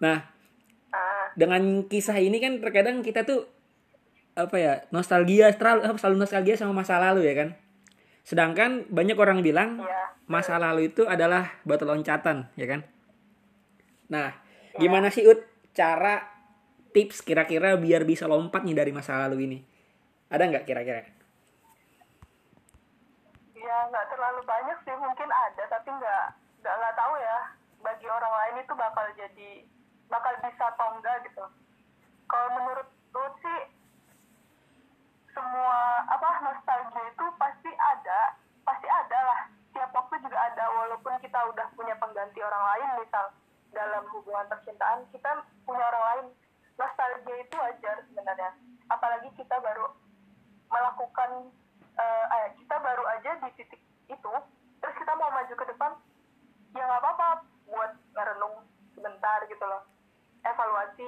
Nah, 0.00 0.16
ah 0.92 1.28
dengan 1.36 1.84
kisah 1.88 2.16
ini 2.20 2.40
kan 2.40 2.60
terkadang 2.60 3.00
kita 3.00 3.24
tuh 3.24 3.44
apa 4.32 4.56
ya 4.56 4.74
nostalgia 4.88 5.52
terlalu 5.52 5.92
apa, 5.92 5.98
selalu 6.00 6.16
nostalgia 6.24 6.56
sama 6.56 6.72
masa 6.72 6.96
lalu 6.96 7.28
ya 7.28 7.34
kan? 7.36 7.48
Sedangkan 8.24 8.86
banyak 8.88 9.18
orang 9.18 9.44
bilang 9.44 9.82
Iya. 9.82 10.14
masa 10.30 10.56
lalu 10.56 10.88
itu 10.88 11.04
adalah 11.04 11.52
batu 11.66 11.84
loncatan 11.84 12.48
ya 12.56 12.66
kan? 12.70 12.80
Nah 14.08 14.32
gimana 14.80 15.12
sih 15.12 15.28
ut 15.28 15.42
cara 15.76 16.24
tips 16.92 17.20
kira-kira 17.24 17.76
biar 17.76 18.04
bisa 18.08 18.24
lompat 18.24 18.64
nih 18.64 18.76
dari 18.76 18.92
masa 18.92 19.20
lalu 19.28 19.44
ini? 19.48 19.58
Ada 20.32 20.48
nggak 20.48 20.64
kira-kira? 20.64 21.04
Ya 23.52 23.76
nggak 23.88 24.06
terlalu 24.10 24.40
banyak 24.48 24.78
sih 24.84 24.96
mungkin 24.96 25.28
ada 25.28 25.62
tapi 25.68 25.88
nggak 25.92 26.24
nggak 26.64 26.74
nggak 26.80 26.94
tahu 26.96 27.14
ya. 27.20 27.38
Bagi 27.82 28.06
orang 28.06 28.32
lain 28.32 28.56
itu 28.64 28.72
bakal 28.78 29.06
jadi 29.12 29.50
bakal 30.06 30.32
bisa 30.40 30.64
atau 30.72 30.88
enggak 30.96 31.16
gitu. 31.26 31.44
Kalau 32.30 32.48
menurut 32.54 32.88
lu 33.12 33.24
sih 33.44 33.58
semua 35.32 36.04
apa 36.08 36.30
nostalgia 36.44 37.04
itu 37.08 37.24
pasti 37.40 37.70
ada 37.72 38.20
pasti 38.62 38.88
ada 38.88 39.18
lah. 39.24 39.40
Tiap 39.72 39.90
waktu 39.96 40.20
juga 40.20 40.38
ada 40.38 40.64
walaupun 40.68 41.16
kita 41.24 41.40
udah 41.48 41.66
punya 41.72 41.96
pengganti 41.96 42.38
orang 42.44 42.64
lain 42.76 42.88
misal 43.00 43.32
dalam 43.72 44.04
hubungan 44.12 44.44
percintaan 44.52 45.08
kita 45.10 45.40
punya 45.64 45.84
orang 45.88 46.04
lain. 46.12 46.26
Nostalgia 46.76 47.36
itu 47.40 47.54
wajar 47.56 47.96
sebenarnya. 48.08 48.50
Apalagi 48.92 49.28
kita 49.36 49.56
baru 49.60 49.88
melakukan 50.68 51.48
eh, 51.96 52.48
kita 52.60 52.76
baru 52.80 53.04
aja 53.16 53.30
di 53.40 53.50
titik 53.56 53.80
itu 54.08 54.32
terus 54.80 54.94
kita 54.98 55.12
mau 55.16 55.30
maju 55.32 55.54
ke 55.54 55.64
depan 55.68 55.92
ya 56.72 56.82
nggak 56.84 57.00
apa-apa 57.04 57.28
buat 57.68 57.92
ngerenung 58.12 58.68
sebentar 58.92 59.40
gitu 59.48 59.64
loh. 59.64 59.84
Evaluasi 60.44 61.06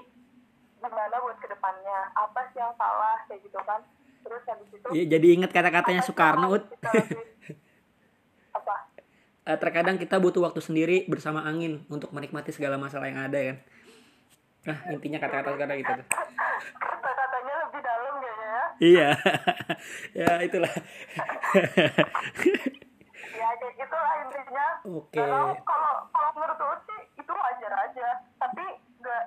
gimana 0.85 1.17
buat 1.17 1.41
ke 1.41 1.49
depannya 1.49 2.13
apa 2.13 2.45
sih 2.53 2.61
yang 2.61 2.77
salah 2.77 3.17
kayak 3.25 3.41
gitu 3.41 3.57
kan 3.65 3.81
terus 4.25 4.43
habis 4.45 4.69
itu 4.71 4.87
Iya, 4.91 5.05
jadi 5.15 5.27
ingat 5.37 5.51
kata-katanya 5.51 6.01
Soekarno 6.01 6.49
ut. 6.51 6.65
apa? 8.55 8.75
Eh, 9.45 9.59
terkadang 9.59 9.97
kita 9.97 10.17
butuh 10.17 10.41
waktu 10.43 10.59
sendiri 10.59 11.05
bersama 11.05 11.45
angin 11.45 11.85
untuk 11.87 12.09
menikmati 12.11 12.49
segala 12.49 12.75
masalah 12.75 13.07
yang 13.07 13.21
ada 13.23 13.41
kan 13.45 13.59
nah 14.65 14.81
intinya 14.89 15.21
kata-kata 15.21 15.53
Soekarno 15.53 15.77
gitu 15.77 15.93
tuh. 15.95 16.07
Kata-katanya 16.75 17.55
lebih 17.63 17.81
dalam 17.81 18.15
kayaknya 18.17 18.49
ya. 18.49 18.65
Iya, 18.81 19.09
ya 20.25 20.31
itulah. 20.41 20.73
ya 23.35 23.49
kayak 23.55 23.75
gitu 23.77 23.93
lah 23.95 24.15
intinya. 24.21 24.67
Oke. 24.87 25.21
Kalau 25.21 25.53
kalau 25.61 25.95
kalau 26.09 26.31
menurut 26.33 26.59
lu 26.59 26.77
sih 26.83 27.01
itu 27.15 27.29
wajar 27.29 27.73
aja. 27.77 28.09
Tapi 28.37 28.65
nggak 28.99 29.25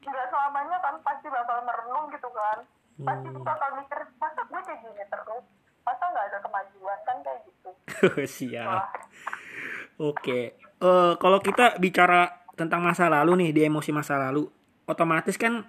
nggak 0.00 0.26
selamanya 0.30 0.76
kan 0.78 0.94
pasti 1.02 1.26
bakal 1.26 1.58
merenung 1.62 2.06
gitu 2.10 2.28
kan. 2.30 2.58
Pasti 2.98 3.28
Hmm. 3.28 3.42
bakal 3.42 3.68
mikir 3.74 3.98
masa 4.16 4.40
gue 4.42 4.60
kayak 4.60 4.78
gini 4.80 5.02
terus 5.06 5.44
masa 5.82 6.04
nggak 6.04 6.26
ada 6.28 6.38
kemajuan 6.38 6.98
kan 7.02 7.16
kayak 7.22 7.40
gitu 7.46 7.70
Siap. 8.38 8.82
Oke. 9.98 10.58
Eh, 10.58 11.12
kalau 11.18 11.38
kita 11.42 11.78
bicara 11.82 12.46
tentang 12.54 12.82
masa 12.82 13.10
lalu 13.10 13.46
nih 13.46 13.50
di 13.54 13.60
emosi 13.66 13.90
masa 13.90 14.18
lalu, 14.18 14.46
otomatis 14.86 15.34
kan 15.34 15.66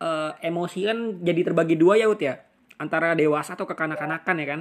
eh, 0.00 0.32
emosi 0.44 0.80
kan 0.88 0.98
jadi 1.20 1.40
terbagi 1.52 1.76
dua 1.76 2.00
ya 2.00 2.08
Ut 2.08 2.20
ya, 2.20 2.40
antara 2.80 3.12
dewasa 3.12 3.56
atau 3.56 3.68
kekanak-kanakan 3.68 4.36
ya 4.40 4.46
kan. 4.48 4.60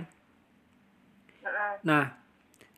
Nah, 1.84 2.16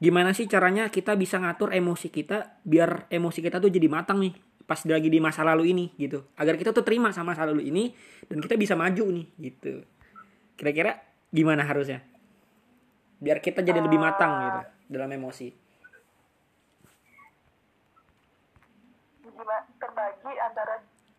gimana 0.02 0.36
sih 0.36 0.46
caranya 0.46 0.92
kita 0.92 1.16
bisa 1.16 1.40
ngatur 1.40 1.72
emosi 1.72 2.12
kita 2.12 2.62
biar 2.68 3.08
emosi 3.08 3.40
kita 3.40 3.64
tuh 3.64 3.72
jadi 3.72 3.88
matang 3.88 4.20
nih 4.20 4.36
pas 4.66 4.82
lagi 4.82 5.08
di 5.14 5.22
masa 5.22 5.46
lalu 5.46 5.72
ini 5.72 5.86
gitu 5.96 6.26
agar 6.42 6.58
kita 6.58 6.74
tuh 6.74 6.82
terima 6.82 7.14
sama 7.14 7.32
masa 7.32 7.46
lalu 7.46 7.70
ini 7.70 7.94
dan 8.26 8.42
kita 8.42 8.58
bisa 8.58 8.74
maju 8.74 9.14
nih 9.14 9.26
gitu 9.38 9.86
kira-kira 10.58 11.06
gimana 11.30 11.62
harusnya 11.64 12.02
biar 13.20 13.40
kita 13.40 13.64
jadi 13.64 13.80
lebih 13.80 14.00
matang 14.00 14.32
gitu 14.44 14.62
dalam 14.96 15.10
emosi. 15.12 15.50
Terbagi 19.76 20.34
antara 20.40 20.76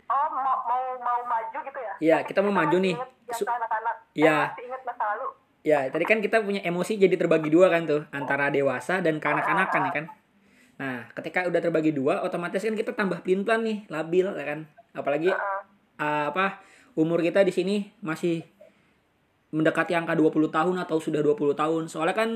oh 0.06 0.28
mau 0.32 0.56
mau 0.64 0.84
mau 1.02 1.20
maju 1.26 1.58
gitu 1.60 1.80
ya? 1.80 1.94
Iya, 1.98 2.16
kita 2.24 2.40
mau 2.40 2.54
maju 2.54 2.76
nih. 2.78 2.94
anak-anak. 2.96 3.96
Iya. 4.14 4.54
masa 4.86 5.04
lalu. 5.14 5.26
Ya 5.66 5.78
tadi 5.90 6.06
kan 6.06 6.22
kita 6.22 6.46
punya 6.46 6.62
emosi 6.62 6.94
jadi 6.94 7.18
terbagi 7.18 7.50
dua 7.50 7.66
kan 7.66 7.90
tuh 7.90 8.06
antara 8.14 8.54
dewasa 8.54 9.02
dan 9.02 9.18
kanak-kanakan 9.18 9.82
ya 9.90 9.92
kan? 9.92 10.04
Nah 10.78 10.96
ketika 11.10 11.42
udah 11.50 11.58
terbagi 11.58 11.90
dua 11.90 12.22
otomatis 12.22 12.62
kan 12.62 12.78
kita 12.78 12.94
tambah 12.94 13.18
pelin-pelan 13.26 13.66
nih 13.66 13.78
labil 13.90 14.30
ya 14.30 14.46
kan? 14.46 14.60
Apalagi 14.94 15.34
uh, 15.34 16.24
apa 16.30 16.62
umur 16.94 17.18
kita 17.18 17.42
di 17.42 17.50
sini 17.50 17.76
masih 17.98 18.46
mendekati 19.56 19.96
angka 19.96 20.12
20 20.12 20.52
tahun 20.52 20.76
atau 20.84 21.00
sudah 21.00 21.24
20 21.24 21.56
tahun. 21.56 21.82
Soalnya 21.88 22.12
kan 22.12 22.30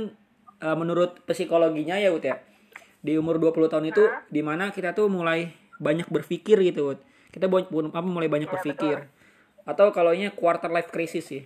uh, 0.65 0.77
menurut 0.77 1.21
psikologinya 1.29 2.01
ya 2.01 2.17
Ut 2.17 2.25
ya. 2.25 2.41
Di 3.05 3.21
umur 3.21 3.37
20 3.37 3.69
tahun 3.69 3.85
itu 3.93 4.09
di 4.33 4.41
mana 4.41 4.73
kita 4.73 4.97
tuh 4.97 5.13
mulai 5.13 5.53
banyak 5.77 6.09
berpikir 6.09 6.57
gitu 6.65 6.97
Ut. 6.97 6.99
Kita 7.29 7.47
apa 7.47 8.09
mulai 8.09 8.33
banyak 8.33 8.49
berpikir. 8.49 9.09
Atau 9.69 9.93
kalau 9.93 10.17
ini 10.17 10.33
quarter 10.33 10.73
life 10.73 10.89
crisis 10.89 11.29
sih. 11.29 11.45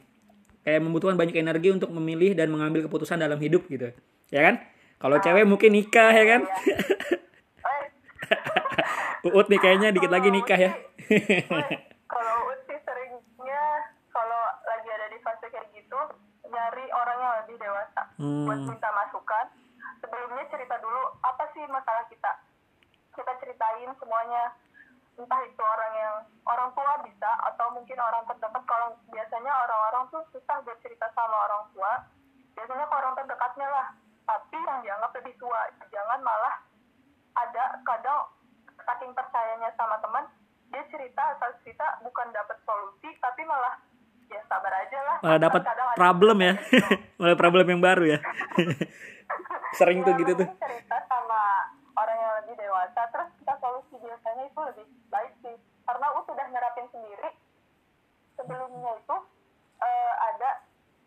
Kayak 0.64 0.80
membutuhkan 0.80 1.18
banyak 1.18 1.36
energi 1.36 1.68
untuk 1.74 1.92
memilih 1.92 2.32
dan 2.32 2.48
mengambil 2.48 2.88
keputusan 2.88 3.20
dalam 3.20 3.36
hidup 3.36 3.68
gitu. 3.68 3.92
Ya 4.32 4.40
kan? 4.48 4.64
Kalau 4.96 5.20
cewek 5.20 5.44
mungkin 5.44 5.74
nikah 5.74 6.14
ya 6.14 6.24
kan? 6.24 6.42
Eh, 9.24 9.32
Uut 9.32 9.48
nih 9.48 9.60
kayaknya 9.60 9.88
dikit 9.92 10.12
lagi 10.12 10.28
nikah 10.28 10.56
ya. 10.56 10.72
kalau 12.12 12.34
Ut 12.48 12.60
sih 12.68 12.76
seringnya 12.84 13.64
kalau 14.12 14.42
lagi 14.64 14.88
ada 14.88 15.06
di 15.12 15.18
fase 15.24 15.48
kayak 15.48 15.68
gitu 15.76 16.00
yang 17.18 17.34
lebih 17.44 17.56
dewasa 17.58 18.02
Hmm. 18.18 18.46
buat 18.46 18.60
minta 18.66 18.90
masukan. 18.92 19.46
Sebelumnya 20.00 20.44
cerita 20.52 20.76
dulu 20.78 21.02
apa 21.24 21.44
sih 21.56 21.64
masalah 21.66 22.04
kita? 22.08 22.32
Kita 23.14 23.32
ceritain 23.40 23.90
semuanya. 23.96 24.52
Entah 25.14 25.40
itu 25.46 25.62
orang 25.62 25.92
yang 25.94 26.14
orang 26.42 26.70
tua 26.74 26.92
bisa 27.06 27.30
atau 27.54 27.70
mungkin 27.70 27.98
orang 28.02 28.26
terdekat. 28.26 28.62
Kalau 28.66 28.98
biasanya 29.08 29.52
orang-orang 29.54 30.04
tuh 30.10 30.22
susah 30.34 30.58
buat 30.66 30.78
cerita 30.82 31.06
sama 31.14 31.36
orang 31.46 31.62
tua. 31.70 31.92
Biasanya 32.58 32.84
ke 32.86 32.94
orang 32.94 33.14
terdekatnya 33.14 33.68
lah. 33.70 33.86
Tapi 34.24 34.58
yang 34.58 34.80
dianggap 34.82 35.10
lebih 35.20 35.34
tua 35.38 35.60
jangan 35.88 36.20
malah 36.24 36.54
ada 37.34 37.64
kadang 37.82 38.30
saking 38.84 39.12
percayanya 39.14 39.70
sama 39.74 39.98
teman 39.98 40.24
dia 40.70 40.82
cerita 40.90 41.22
asal 41.34 41.50
cerita 41.62 41.86
bukan 42.02 42.28
dapat 42.34 42.58
solusi 42.66 43.10
tapi 43.22 43.42
malah 43.46 43.78
ya 44.28 44.40
sabar 44.48 44.72
aja 44.72 44.98
lah. 45.02 45.16
Malah 45.20 45.40
dapat 45.40 45.62
problem 45.94 46.36
ya. 46.40 46.54
Malah 47.20 47.38
problem 47.38 47.66
yang 47.68 47.82
baru 47.82 48.04
ya. 48.16 48.18
Sering 49.78 50.06
tuh 50.06 50.14
Iya, 50.14 50.20
gitu 50.22 50.32
tuh. 50.38 50.48
cerita 50.60 50.96
sama 51.10 51.42
orang 51.94 52.18
yang 52.18 52.32
lebih 52.42 52.54
dewasa. 52.58 53.00
Terus 53.10 53.28
kita 53.42 53.54
solusi 53.58 53.94
biasanya 53.98 54.42
itu 54.46 54.60
lebih 54.60 54.86
baik 55.10 55.32
sih. 55.42 55.56
Karena 55.84 56.06
U 56.14 56.22
sudah 56.24 56.46
nerapin 56.48 56.86
sendiri 56.88 57.28
sebelumnya 58.34 58.92
itu 58.98 59.16
eh, 59.78 60.12
ada 60.32 60.50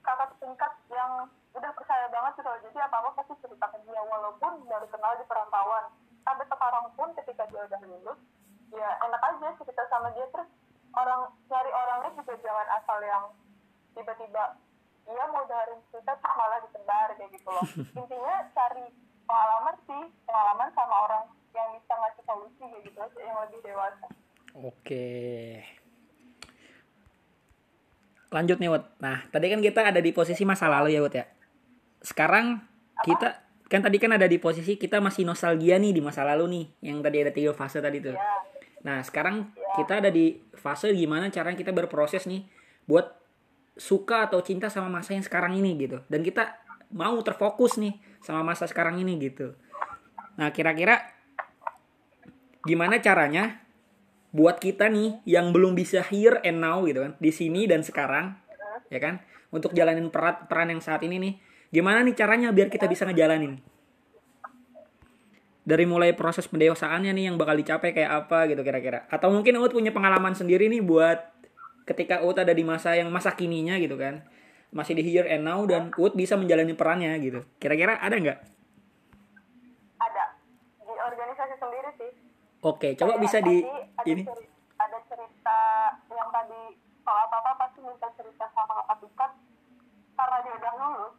kakak 0.03 0.31
tingkat 0.39 0.71
yang 0.87 1.27
udah 1.51 1.71
percaya 1.73 2.05
banget 2.07 2.31
gitu 2.37 2.47
loh. 2.47 2.59
jadi 2.61 2.77
apa 2.85 2.95
apa 3.01 3.09
pasti 3.17 3.33
cerita 3.41 3.65
ke 3.71 3.77
dia. 3.87 4.01
Walaupun 4.03 4.51
baru 4.67 4.87
kenal 4.87 5.15
di 5.15 5.25
perantauan. 5.25 5.85
Sampai 6.27 6.45
sekarang 6.45 6.85
pun 6.93 7.09
ketika 7.15 7.43
dia 7.47 7.61
udah 7.63 7.79
lulus 7.87 8.19
ya 8.67 8.89
enak 8.99 9.21
aja 9.23 9.47
cerita 9.55 9.83
sama 9.87 10.11
dia. 10.11 10.27
Terus 10.27 10.49
orang 10.97 11.21
nyari 11.45 11.71
orangnya 11.71 12.09
juga 12.17 12.33
jangan 12.41 12.67
asal 12.81 12.97
yang 13.05 13.23
tiba-tiba 13.93 14.43
iya 15.07 15.23
mau 15.29 15.45
dengerin 15.45 15.79
cerita 15.93 16.13
terus 16.17 16.35
malah 16.35 16.59
disebar 16.65 17.09
kayak 17.15 17.29
gitu 17.31 17.49
loh 17.53 17.65
intinya 18.01 18.35
cari 18.57 18.85
pengalaman 19.29 19.75
sih 19.85 20.03
pengalaman 20.25 20.69
sama 20.73 20.95
orang 21.05 21.23
yang 21.53 21.69
bisa 21.77 21.93
ngasih 21.95 22.23
solusi 22.25 22.63
kayak 22.65 22.83
gitu 22.85 22.97
loh, 23.01 23.09
yang 23.21 23.37
lebih 23.45 23.59
dewasa 23.65 24.07
Oke. 24.57 25.61
Lanjut 28.33 28.57
nih, 28.57 28.73
Wut. 28.73 28.89
Nah, 28.97 29.21
tadi 29.29 29.53
kan 29.53 29.61
kita 29.61 29.85
ada 29.85 30.01
di 30.01 30.09
posisi 30.09 30.43
masa 30.49 30.65
lalu 30.65 30.97
ya, 30.97 30.99
Wut 31.05 31.13
ya. 31.13 31.29
Sekarang 32.01 32.65
kita 33.05 33.37
kan 33.69 33.85
tadi 33.85 34.01
kan 34.01 34.15
ada 34.17 34.25
di 34.25 34.41
posisi 34.41 34.79
kita 34.79 34.97
masih 34.97 35.27
nostalgia 35.29 35.77
nih 35.77 35.93
di 35.93 36.01
masa 36.01 36.25
lalu 36.25 36.45
nih, 36.49 36.65
yang 36.89 37.05
tadi 37.05 37.21
ada 37.21 37.29
tiga 37.29 37.53
fase 37.53 37.77
tadi 37.77 38.01
tuh. 38.01 38.17
ya 38.17 38.25
Nah, 38.81 39.03
sekarang 39.05 39.53
kita 39.77 40.01
ada 40.01 40.09
di 40.09 40.41
fase 40.57 40.89
gimana 40.97 41.29
cara 41.29 41.53
kita 41.53 41.69
berproses 41.69 42.25
nih 42.25 42.49
buat 42.89 43.13
suka 43.77 44.25
atau 44.25 44.41
cinta 44.41 44.73
sama 44.73 44.89
masa 44.89 45.13
yang 45.13 45.21
sekarang 45.21 45.53
ini 45.53 45.77
gitu. 45.77 46.01
Dan 46.09 46.25
kita 46.25 46.57
mau 46.91 47.15
terfokus 47.21 47.77
nih 47.77 47.95
sama 48.25 48.41
masa 48.41 48.65
sekarang 48.65 48.97
ini 48.97 49.15
gitu. 49.21 49.53
Nah, 50.41 50.49
kira-kira 50.49 51.13
gimana 52.65 52.99
caranya 52.99 53.61
buat 54.33 54.59
kita 54.59 54.91
nih 54.91 55.23
yang 55.23 55.55
belum 55.55 55.77
bisa 55.77 56.03
here 56.03 56.41
and 56.43 56.59
now 56.59 56.83
gitu 56.83 57.05
kan, 57.05 57.13
di 57.17 57.31
sini 57.31 57.63
dan 57.69 57.81
sekarang, 57.85 58.35
ya 58.91 58.99
kan? 58.99 59.23
Untuk 59.53 59.71
jalanin 59.71 60.11
peran 60.11 60.45
peran 60.51 60.73
yang 60.73 60.83
saat 60.83 60.99
ini 61.07 61.15
nih, 61.17 61.33
gimana 61.71 62.03
nih 62.03 62.13
caranya 62.17 62.51
biar 62.51 62.67
kita 62.67 62.85
bisa 62.85 63.07
ngejalanin? 63.07 63.63
Dari 65.67 65.83
mulai 65.83 66.15
proses 66.15 66.47
pendewasaannya 66.47 67.11
nih 67.11 67.27
yang 67.27 67.35
bakal 67.35 67.59
dicapai 67.59 67.91
kayak 67.91 68.23
apa 68.23 68.47
gitu 68.47 68.63
kira-kira. 68.63 69.03
Atau 69.11 69.35
mungkin 69.35 69.59
Uut 69.59 69.75
punya 69.75 69.91
pengalaman 69.91 70.31
sendiri 70.31 70.71
nih 70.71 70.79
buat 70.79 71.19
ketika 71.83 72.23
Uut 72.23 72.39
ada 72.39 72.55
di 72.55 72.63
masa 72.63 72.95
yang 72.95 73.11
masa 73.11 73.35
kininya 73.35 73.75
gitu 73.75 73.99
kan. 73.99 74.23
Masih 74.71 74.95
di 74.95 75.03
here 75.03 75.27
and 75.27 75.43
now 75.43 75.67
dan 75.67 75.91
Uut 75.99 76.15
bisa 76.15 76.39
menjalani 76.39 76.71
perannya 76.71 77.19
gitu. 77.19 77.43
Kira-kira 77.59 77.99
ada 77.99 78.15
nggak? 78.15 78.39
Ada. 79.99 80.23
Di 80.87 80.93
organisasi 80.95 81.55
sendiri 81.59 81.91
sih. 81.99 82.11
Oke 82.63 82.95
coba 82.95 83.19
bisa 83.19 83.43
di 83.43 83.59
ada 83.67 84.07
ini. 84.07 84.23
ceri- 84.23 84.47
ada 84.77 84.97
cerita 85.11 85.59
yang 86.09 86.29
tadi 86.31 86.63
soal 87.03 87.27
apa 87.27 87.35
apa 87.43 87.51
pasti 87.59 87.79
minta 87.83 88.07
cerita 88.15 88.45
sama 88.55 88.71
kakak 88.81 88.97
tingkat 89.03 89.31
karena 90.15 90.37
dia 90.43 90.53
udah 90.57 90.73
lulus 90.79 91.15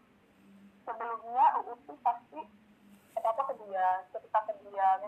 sebelumnya 0.85 1.45
UU 1.61 1.75
tuh 1.85 1.99
pasti 2.01 2.41
apa 3.13 3.29
apa 3.35 3.43
cerita 3.43 3.43
ke 3.49 3.55
dia 3.67 3.87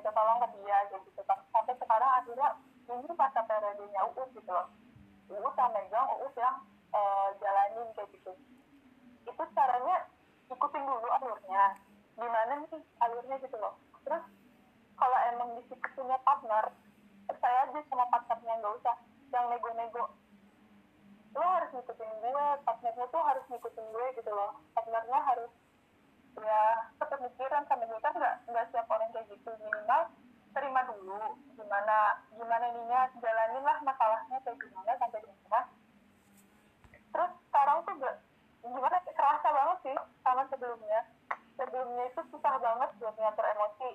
minta 0.01 0.17
tolong 0.17 0.41
ke 0.41 0.49
dia 0.57 0.79
kayak 0.89 1.05
gitu 1.13 1.21
kan. 1.29 1.39
Sampai 1.53 1.77
sekarang 1.77 2.11
akhirnya 2.25 2.49
ini 2.89 3.13
masa 3.21 3.45
periodenya 3.45 4.01
UU 4.09 4.23
gitu 4.33 4.49
loh. 4.49 4.73
UU 5.29 5.45
yang 5.45 5.71
megang 5.77 6.09
UU 6.17 6.27
yang 6.41 6.57
eh, 6.97 7.29
jalanin 7.37 7.89
kayak 7.93 8.09
gitu. 8.17 8.33
Itu 9.29 9.43
caranya 9.53 10.09
ikutin 10.49 10.89
dulu 10.89 11.09
alurnya 11.21 11.77
gimana 12.17 12.53
nih 12.65 12.81
alurnya 13.05 13.37
gitu 13.45 13.57
loh. 13.61 13.77
Terus 14.09 14.25
kalau 14.97 15.19
emang 15.37 15.61
di 15.61 15.69
situ 15.69 15.85
punya 15.93 16.17
partner 16.25 16.73
percaya 17.29 17.69
aja 17.69 17.81
sama 17.93 18.09
partnernya 18.09 18.57
nggak 18.57 18.75
usah 18.81 18.97
yang 19.37 19.53
nego-nego. 19.53 20.17
Lo 21.37 21.45
harus 21.45 21.71
ngikutin 21.77 22.11
gue 22.25 22.47
partnernya 22.65 23.05
tuh 23.13 23.21
harus 23.21 23.45
ngikutin 23.53 23.85
gue 23.93 24.07
gitu 24.17 24.33
loh. 24.33 24.57
Partnernya 24.73 25.21
harus 25.29 25.53
ya 26.39 26.63
sepemikiran 26.99 27.67
sama 27.67 27.85
kan 27.99 28.13
nggak 28.15 28.35
nggak 28.47 28.67
siap 28.71 28.87
orang 28.87 29.11
kayak 29.11 29.27
gitu. 29.35 29.51
Minimal 29.59 30.01
terima 30.51 30.81
dulu 30.87 31.21
gimana 31.55 31.99
gimana 32.35 32.65
ininya 32.75 33.01
jalanin 33.23 33.63
lah 33.63 33.79
masalahnya 33.87 34.39
kayak 34.43 34.59
gimana 34.59 34.93
sampai 34.99 35.23
di 35.23 35.31
mana 35.31 35.61
terus 37.11 37.31
sekarang 37.51 37.83
tuh 37.83 37.95
gak, 37.99 38.17
gimana 38.63 38.97
kerasa 39.03 39.49
banget 39.51 39.79
sih 39.83 39.97
sama 40.23 40.43
sebelumnya. 40.47 41.01
Sebelumnya 41.59 42.05
itu 42.09 42.21
susah 42.33 42.55
banget 42.57 42.89
buat 43.03 43.15
ngatur 43.19 43.47
emosi. 43.51 43.91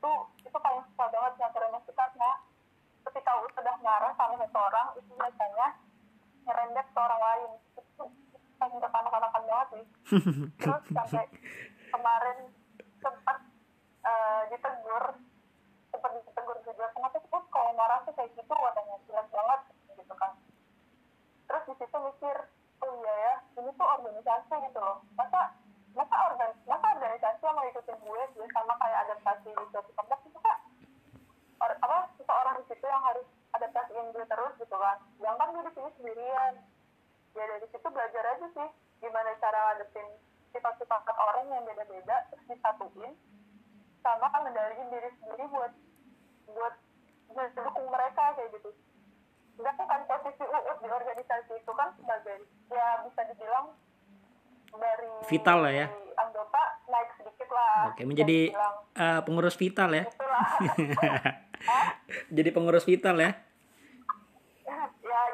Itu 0.00 0.12
itu 0.42 0.56
paling 0.56 0.82
susah 0.90 1.06
banget 1.12 1.32
ngatur 1.38 1.62
emosi 1.68 1.90
karena 1.92 2.30
ketika 3.06 3.32
udah 3.46 3.76
marah 3.84 4.12
sama 4.18 4.34
satu 4.40 4.58
orang 4.58 4.88
itu 4.98 5.12
biasanya 5.14 5.68
nyerempet 6.46 6.86
ke 6.90 6.98
orang 6.98 7.22
lain 7.22 7.50
itu 8.76 8.88
paling 8.92 9.08
kekanak-kanakan 9.08 9.42
banget 9.48 9.68
sih. 9.72 9.84
Terus 10.60 10.82
sampai 10.92 11.24
kemarin 11.92 12.38
sempat 13.00 13.38
eh, 14.04 14.42
ditegur 14.52 15.04
sempat 15.88 16.10
ditegur 16.12 16.58
juga 16.60 16.84
kenapa 16.92 17.16
sih 17.16 17.30
kalau 17.32 17.72
marah 17.72 18.04
tuh 18.04 18.12
kayak 18.12 18.30
gitu? 18.36 18.52
Katanya 18.52 18.96
jelas 19.08 19.26
banget 19.32 19.60
gitu 19.96 20.14
kan. 20.14 20.32
Terus 21.48 21.62
di 21.64 21.74
situ 21.80 21.96
mikir 21.96 22.36
oh 22.84 22.90
iya 23.00 23.14
ya 23.16 23.34
ini 23.56 23.70
tuh 23.72 23.88
organisasi 23.88 24.54
gitu 24.68 24.78
loh. 24.78 24.98
Masa 25.16 25.40
masa 25.96 26.16
organ 26.28 26.52
masa 26.68 26.86
organisasi 26.92 27.40
yang 27.40 27.56
mau 27.56 27.66
ikutin 27.72 27.96
gue 27.96 28.22
dia 28.36 28.46
sama 28.52 28.74
kayak 28.76 28.98
adaptasi 29.08 29.50
suatu 29.72 29.90
tempat 29.96 30.18
itu 30.28 30.38
kak? 30.44 30.58
Or, 31.56 31.72
apa 31.72 32.12
seseorang 32.20 32.60
di 32.60 32.64
situ 32.68 32.84
yang 32.84 33.00
harus 33.00 33.24
adaptasiin 33.56 34.12
gue 34.12 34.24
terus 34.28 34.52
gitu 34.60 34.76
kan. 34.76 35.00
Jangan 35.24 35.48
gue 35.56 35.62
di 35.64 35.72
sini 35.72 35.90
sendirian 35.96 36.54
ya 37.36 37.44
dari 37.44 37.66
situ 37.68 37.88
belajar 37.92 38.24
aja 38.24 38.46
sih 38.48 38.68
gimana 39.04 39.30
cara 39.36 39.58
ngadepin 39.76 40.08
sifat-sifat 40.56 41.04
orang 41.04 41.46
yang 41.52 41.64
beda-beda 41.68 42.16
terus 42.32 42.44
disatuin 42.48 43.12
sama 44.00 44.26
kan 44.32 44.40
ngendaliin 44.48 44.88
diri 44.88 45.10
sendiri 45.20 45.44
buat 45.52 45.72
buat 46.48 46.74
mendukung 47.36 47.86
mereka 47.92 48.32
kayak 48.38 48.48
gitu. 48.56 48.70
Enggak 49.60 49.76
kan 49.76 50.00
posisi 50.08 50.44
UUD 50.46 50.78
di 50.80 50.88
organisasi 50.88 51.52
itu 51.60 51.72
kan 51.76 51.88
sebagai 52.00 52.36
ya 52.72 52.86
bisa 53.04 53.20
dibilang 53.28 53.66
dari 54.76 55.10
Vital 55.28 55.58
lah 55.60 55.72
ya. 55.74 55.86
anggota 56.16 56.62
naik 56.88 57.10
sedikit 57.20 57.48
lah. 57.52 57.92
Oke 57.92 58.02
menjadi 58.08 58.38
eh, 58.96 59.20
pengurus 59.26 59.58
vital 59.60 59.92
ya. 59.92 60.04
Jadi 62.36 62.48
pengurus 62.54 62.88
vital 62.88 63.20
ya 63.20 63.36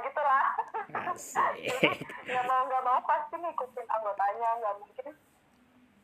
gitulah 0.03 0.45
Asik. 1.13 2.01
ya 2.25 2.41
mau 2.49 2.65
nggak 2.65 2.83
mau 2.85 3.01
pasti 3.05 3.37
ngikutin 3.37 3.87
anggotanya 3.89 4.49
nggak 4.65 4.75
mungkin 4.81 5.13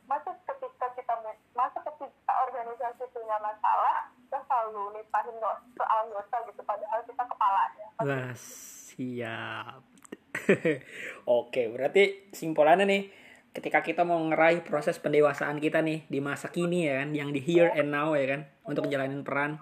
masa 0.05 0.33
ketika 0.45 0.87
kita 0.97 1.13
masa 1.53 1.79
ketika 1.85 2.33
organisasi 2.49 3.03
punya 3.13 3.37
masalah 3.41 4.09
kita 4.25 4.39
selalu 4.45 4.97
limpahin 4.97 5.37
ke 5.73 5.85
anggota 5.85 6.37
gitu 6.49 6.61
padahal 6.65 6.99
kita 7.05 7.23
kepalanya 7.25 7.85
Wah, 7.99 8.31
siap. 8.31 9.83
Oke, 11.27 11.67
berarti 11.67 12.31
simpulannya 12.31 12.87
nih, 12.87 13.03
ketika 13.51 13.83
kita 13.83 14.07
mau 14.07 14.23
ngeraih 14.23 14.63
proses 14.63 14.95
pendewasaan 15.03 15.59
kita 15.59 15.83
nih 15.83 16.07
di 16.07 16.23
masa 16.23 16.47
kini 16.47 16.87
ya 16.87 17.03
kan, 17.03 17.11
yang 17.11 17.35
di 17.35 17.43
here 17.43 17.67
and 17.75 17.91
now 17.91 18.15
ya 18.15 18.39
kan, 18.39 18.41
untuk 18.63 18.87
jalanin 18.87 19.27
peran, 19.27 19.59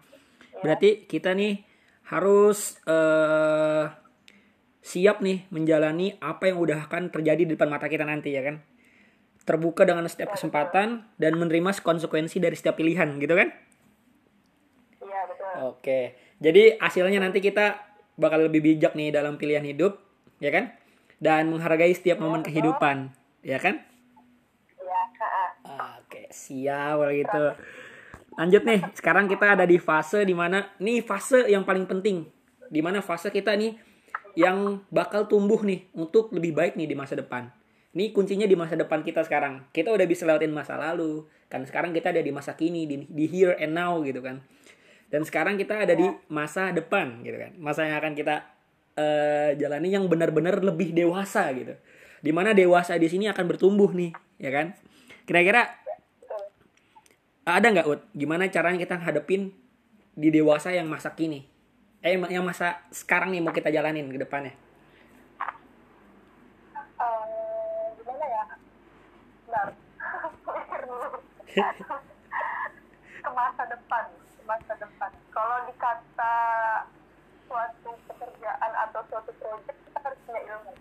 berarti 0.62 1.10
kita 1.10 1.34
nih 1.34 1.66
harus 2.14 2.78
eh 2.86 3.90
siap 4.88 5.20
nih 5.20 5.44
menjalani 5.52 6.16
apa 6.24 6.48
yang 6.48 6.64
udah 6.64 6.88
akan 6.88 7.12
terjadi 7.12 7.44
di 7.44 7.60
depan 7.60 7.68
mata 7.68 7.92
kita 7.92 8.08
nanti 8.08 8.32
ya 8.32 8.40
kan. 8.48 8.64
Terbuka 9.44 9.84
dengan 9.84 10.08
setiap 10.08 10.32
kesempatan 10.40 11.04
dan 11.20 11.34
menerima 11.36 11.76
konsekuensi 11.84 12.40
dari 12.40 12.56
setiap 12.56 12.80
pilihan 12.80 13.20
gitu 13.20 13.36
kan. 13.36 13.52
iya 15.04 15.22
betul 15.28 15.52
Oke, 15.76 16.00
jadi 16.40 16.80
hasilnya 16.80 17.20
nanti 17.20 17.44
kita 17.44 17.84
bakal 18.16 18.48
lebih 18.48 18.64
bijak 18.64 18.96
nih 18.96 19.12
dalam 19.12 19.36
pilihan 19.36 19.64
hidup, 19.64 20.00
ya 20.40 20.52
kan? 20.52 20.72
Dan 21.20 21.52
menghargai 21.52 21.92
setiap 21.92 22.20
momen 22.24 22.44
kehidupan, 22.44 23.12
ya 23.44 23.60
kan? 23.60 23.84
iya. 24.84 25.04
Oke, 26.04 26.28
siap 26.32 26.96
kalau 27.00 27.14
gitu. 27.16 27.44
Lanjut 28.38 28.64
nih, 28.68 28.80
sekarang 28.94 29.26
kita 29.32 29.58
ada 29.58 29.66
di 29.66 29.80
fase 29.80 30.28
di 30.28 30.36
mana, 30.36 30.76
nih 30.78 31.02
fase 31.04 31.48
yang 31.48 31.64
paling 31.64 31.88
penting. 31.88 32.28
Di 32.68 32.84
mana 32.84 33.00
fase 33.00 33.32
kita 33.32 33.56
nih 33.56 33.87
yang 34.38 34.86
bakal 34.94 35.26
tumbuh 35.26 35.58
nih 35.66 35.90
untuk 35.98 36.30
lebih 36.30 36.54
baik 36.54 36.78
nih 36.78 36.86
di 36.86 36.94
masa 36.94 37.18
depan. 37.18 37.50
Ini 37.98 38.14
kuncinya 38.14 38.46
di 38.46 38.54
masa 38.54 38.78
depan 38.78 39.02
kita 39.02 39.26
sekarang. 39.26 39.66
Kita 39.74 39.90
udah 39.90 40.06
bisa 40.06 40.30
lewatin 40.30 40.54
masa 40.54 40.78
lalu. 40.78 41.26
Kan 41.50 41.66
sekarang 41.66 41.90
kita 41.90 42.14
ada 42.14 42.22
di 42.22 42.30
masa 42.30 42.54
kini, 42.54 42.86
di, 42.86 43.10
di 43.10 43.26
here 43.26 43.58
and 43.58 43.74
now 43.74 43.98
gitu 44.06 44.22
kan. 44.22 44.46
Dan 45.10 45.26
sekarang 45.26 45.58
kita 45.58 45.82
ada 45.82 45.98
di 45.98 46.06
masa 46.30 46.70
depan 46.70 47.26
gitu 47.26 47.34
kan. 47.42 47.58
Masa 47.58 47.90
yang 47.90 47.98
akan 47.98 48.14
kita 48.14 48.46
eh, 48.94 49.58
jalani 49.58 49.90
yang 49.90 50.06
benar-benar 50.06 50.62
lebih 50.62 50.94
dewasa 50.94 51.50
gitu. 51.58 51.74
Di 52.22 52.30
mana 52.30 52.54
dewasa 52.54 52.94
di 53.02 53.10
sini 53.10 53.26
akan 53.26 53.46
bertumbuh 53.50 53.90
nih, 53.90 54.14
ya 54.38 54.54
kan? 54.54 54.78
Kira-kira 55.26 55.66
ada 57.50 57.68
nggak 57.74 57.88
Ut? 57.90 58.06
Gimana 58.14 58.46
caranya 58.54 58.78
kita 58.78 59.02
hadepin 59.02 59.50
di 60.14 60.30
dewasa 60.30 60.70
yang 60.70 60.86
masa 60.86 61.18
kini? 61.18 61.57
Eh 62.06 62.14
yang 62.14 62.46
masa 62.46 62.78
sekarang 62.94 63.34
nih 63.34 63.42
mau 63.42 63.50
kita 63.50 63.74
jalanin 63.74 64.06
ke 64.14 64.22
depannya. 64.22 64.54
Eh, 66.98 67.86
gimana 67.98 68.26
ya? 68.26 68.44
Ke 73.18 73.30
masa 73.34 73.64
depan 73.66 74.06
ke 74.14 74.42
masa 74.46 74.74
depan. 74.78 75.12
Kalau 75.34 75.58
dikata 75.66 76.38
suatu 77.50 77.90
pekerjaan 78.06 78.72
atau 78.88 79.02
suatu 79.10 79.34
proyek 79.42 79.74
kita 79.74 80.00
harus 80.06 80.20
punya 80.30 80.42
ilmu. 80.54 80.74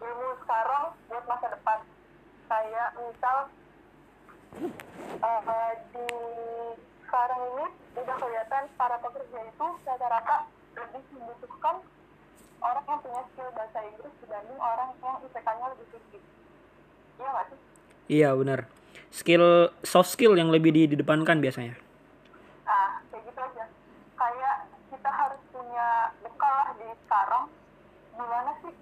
Ilmu 0.00 0.28
sekarang 0.42 0.84
buat 1.12 1.24
masa 1.28 1.46
depan. 1.52 1.78
Kayak 2.48 2.96
misal 2.96 3.38
eh, 5.20 5.72
di 5.92 6.08
sekarang 7.08 7.40
ini 7.40 7.66
udah 7.96 8.16
kelihatan 8.20 8.62
para 8.76 8.96
pekerja 9.00 9.38
itu 9.48 9.66
rata-rata 9.88 10.44
lebih 10.76 11.02
membutuhkan 11.16 11.80
orang 12.60 12.84
yang 12.84 13.00
punya 13.00 13.22
skill 13.32 13.48
bahasa 13.56 13.78
Inggris 13.80 14.14
dibanding 14.20 14.60
orang 14.60 14.92
yang 15.00 15.16
IPK-nya 15.24 15.66
lebih 15.72 15.86
tinggi. 15.88 16.20
Iya 17.16 17.28
nggak 17.32 17.46
sih? 17.48 17.58
Iya 18.12 18.28
benar. 18.36 18.60
Skill 19.08 19.72
soft 19.88 20.12
skill 20.12 20.36
yang 20.36 20.52
lebih 20.52 20.76
didepankan 20.76 21.40
biasanya. 21.40 21.80
Nah, 22.68 23.00
kayak 23.08 23.24
gitu 23.24 23.40
aja. 23.40 23.64
Kayak 24.12 24.56
kita 24.92 25.10
harus 25.10 25.40
punya 25.48 26.12
bekal 26.20 26.52
lah 26.52 26.68
di 26.76 26.88
sekarang. 27.08 27.44
Gimana 28.12 28.52
sih? 28.60 28.74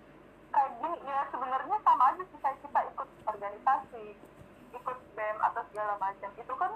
Kayak 0.50 0.70
gini, 0.82 0.98
ya 1.06 1.18
sebenarnya 1.30 1.76
sama 1.86 2.04
aja 2.10 2.22
sih 2.26 2.38
kayak 2.42 2.58
kita 2.58 2.80
ikut 2.90 3.08
organisasi, 3.28 4.04
ikut 4.74 4.98
BEM 5.14 5.36
atau 5.46 5.62
segala 5.70 5.94
macam. 6.02 6.30
Itu 6.34 6.54
kan 6.58 6.72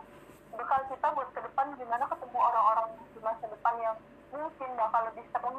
bekal 0.54 0.80
kita 0.90 1.06
buat 1.14 1.28
ke 1.34 1.40
depan 1.40 1.66
gimana 1.78 2.04
ketemu 2.06 2.38
orang-orang 2.38 2.88
di 3.14 3.20
masa 3.22 3.44
depan 3.46 3.74
yang 3.78 3.96
mungkin 4.30 4.68
bakal 4.78 5.00
lebih 5.10 5.24
serem 5.34 5.56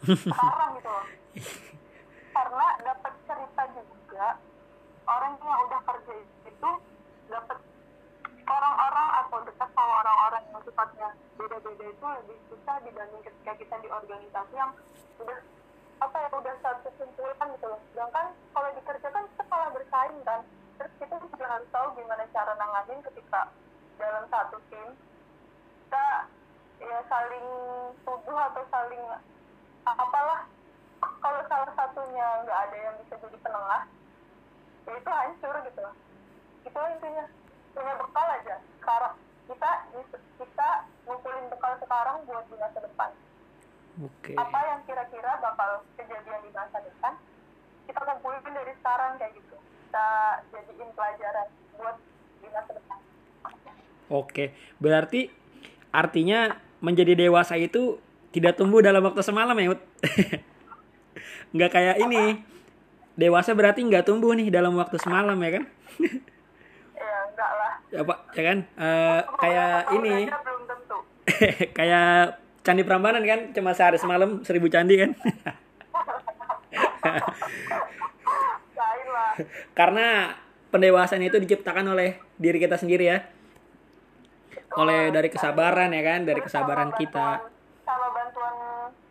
sekarang 0.30 0.70
gitu 0.80 0.90
loh. 0.90 1.06
Karena 2.30 2.66
dapat 2.82 3.12
cerita 3.26 3.62
juga 3.74 4.26
orang 5.06 5.32
yang 5.42 5.60
udah 5.66 5.80
kerja 5.82 6.14
itu 6.46 6.70
dapat 7.30 7.58
orang-orang 8.50 9.08
atau 9.22 9.38
dekat 9.46 9.68
sama 9.74 9.94
orang-orang 10.02 10.42
yang 10.50 10.62
sifatnya 10.66 11.08
beda-beda 11.38 11.84
itu 11.86 12.06
lebih 12.20 12.38
susah 12.50 12.76
dibanding 12.82 13.22
ketika 13.22 13.52
kita 13.56 13.74
di 13.80 13.88
organisasi 13.88 14.54
yang 14.58 14.72
udah 15.22 15.38
apa 16.00 16.16
ya 16.16 16.28
udah 16.32 16.54
satu 16.64 16.88
kumpulan 16.96 17.46
gitu 17.54 17.66
loh 17.68 17.80
sedangkan 17.92 18.26
kalau 18.56 18.68
di 18.72 18.82
kerja 18.82 19.08
kan 19.12 19.24
kita 19.28 19.44
malah 19.52 19.70
bersaing 19.70 20.20
kan 20.24 20.40
terus 20.80 20.92
kita 20.96 21.14
juga 21.20 21.46
harus 21.46 21.68
tahu 21.68 21.86
gimana 22.00 22.24
cara 22.32 22.52
nanganin 22.56 23.00
ketika 23.04 23.40
dalam 24.00 24.24
satu 24.32 24.56
tim 24.72 24.88
kita 25.84 26.06
ya 26.80 26.98
saling 27.12 27.46
tuduh 28.08 28.38
atau 28.40 28.64
saling 28.72 29.04
apalah. 29.84 30.48
Kalau 31.00 31.40
salah 31.48 31.72
satunya 31.76 32.26
nggak 32.44 32.58
ada 32.68 32.76
yang 32.76 32.94
bisa 33.04 33.14
jadi 33.20 33.36
penengah 33.44 33.82
ya 34.88 34.92
itu 34.96 35.10
hancur 35.10 35.54
gitu. 35.68 35.84
Itu 36.64 36.80
intinya. 36.96 37.24
Punya 37.70 37.94
bekal 38.00 38.26
aja. 38.40 38.56
Sekarang 38.80 39.14
kita 39.46 39.70
kita 40.40 40.68
ngumpulin 41.04 41.46
bekal 41.52 41.72
sekarang 41.82 42.16
buat 42.24 42.44
di 42.48 42.56
masa 42.56 42.80
depan. 42.80 43.10
Oke. 44.00 44.32
apa 44.32 44.58
yang 44.64 44.80
kira-kira 44.88 45.36
bakal 45.44 45.84
kejadian 45.98 46.40
di 46.46 46.50
masa 46.56 46.80
depan 46.80 47.12
kita 47.84 48.00
kumpulin 48.00 48.40
dari 48.48 48.72
sekarang 48.80 49.20
kayak 49.20 49.34
gitu. 49.36 49.56
Kita 49.60 50.08
jadiin 50.54 50.90
pelajaran 50.96 51.48
buat 51.76 51.96
di 52.40 52.48
masa 52.48 52.72
depan 52.78 53.09
Oke. 54.10 54.52
Berarti 54.82 55.30
artinya 55.94 56.58
menjadi 56.82 57.14
dewasa 57.14 57.54
itu 57.56 58.02
tidak 58.34 58.58
tumbuh 58.58 58.82
dalam 58.82 59.02
waktu 59.06 59.22
semalam 59.22 59.54
ya, 59.56 59.74
Ut? 59.74 59.80
Nggak 61.54 61.70
kayak 61.70 61.96
ini. 62.02 62.42
Dewasa 63.18 63.52
berarti 63.52 63.84
nggak 63.84 64.06
tumbuh 64.06 64.32
nih 64.32 64.48
dalam 64.48 64.74
waktu 64.80 64.96
semalam 64.96 65.36
ya 65.44 65.50
kan? 65.60 65.64
ya 67.00 67.16
enggak 67.28 67.50
lah 67.52 67.72
Apa 68.00 68.14
ya 68.32 68.42
kan? 68.48 68.58
Eh, 68.80 69.20
kayak 69.44 69.76
ini. 69.98 70.16
kayak 71.78 72.40
candi 72.60 72.84
Prambanan 72.84 73.24
kan 73.24 73.56
cuma 73.56 73.72
sehari 73.72 73.96
semalam 73.96 74.44
seribu 74.44 74.68
candi 74.68 75.00
kan 75.00 75.16
karena 79.78 80.36
pendewasaan 80.68 81.24
itu 81.24 81.40
diciptakan 81.40 81.88
oleh 81.96 82.20
diri 82.36 82.60
kita 82.60 82.76
sendiri 82.76 83.04
ya 83.08 83.24
oleh 84.78 85.10
dari 85.10 85.28
kesabaran 85.30 85.90
ya 85.90 86.02
kan? 86.04 86.20
Dari 86.22 86.40
kesabaran 86.42 86.90
sama 86.94 86.98
kita. 86.98 87.26
bantuan- 87.40 87.58
sama 87.82 88.06
bantuan 88.14 88.54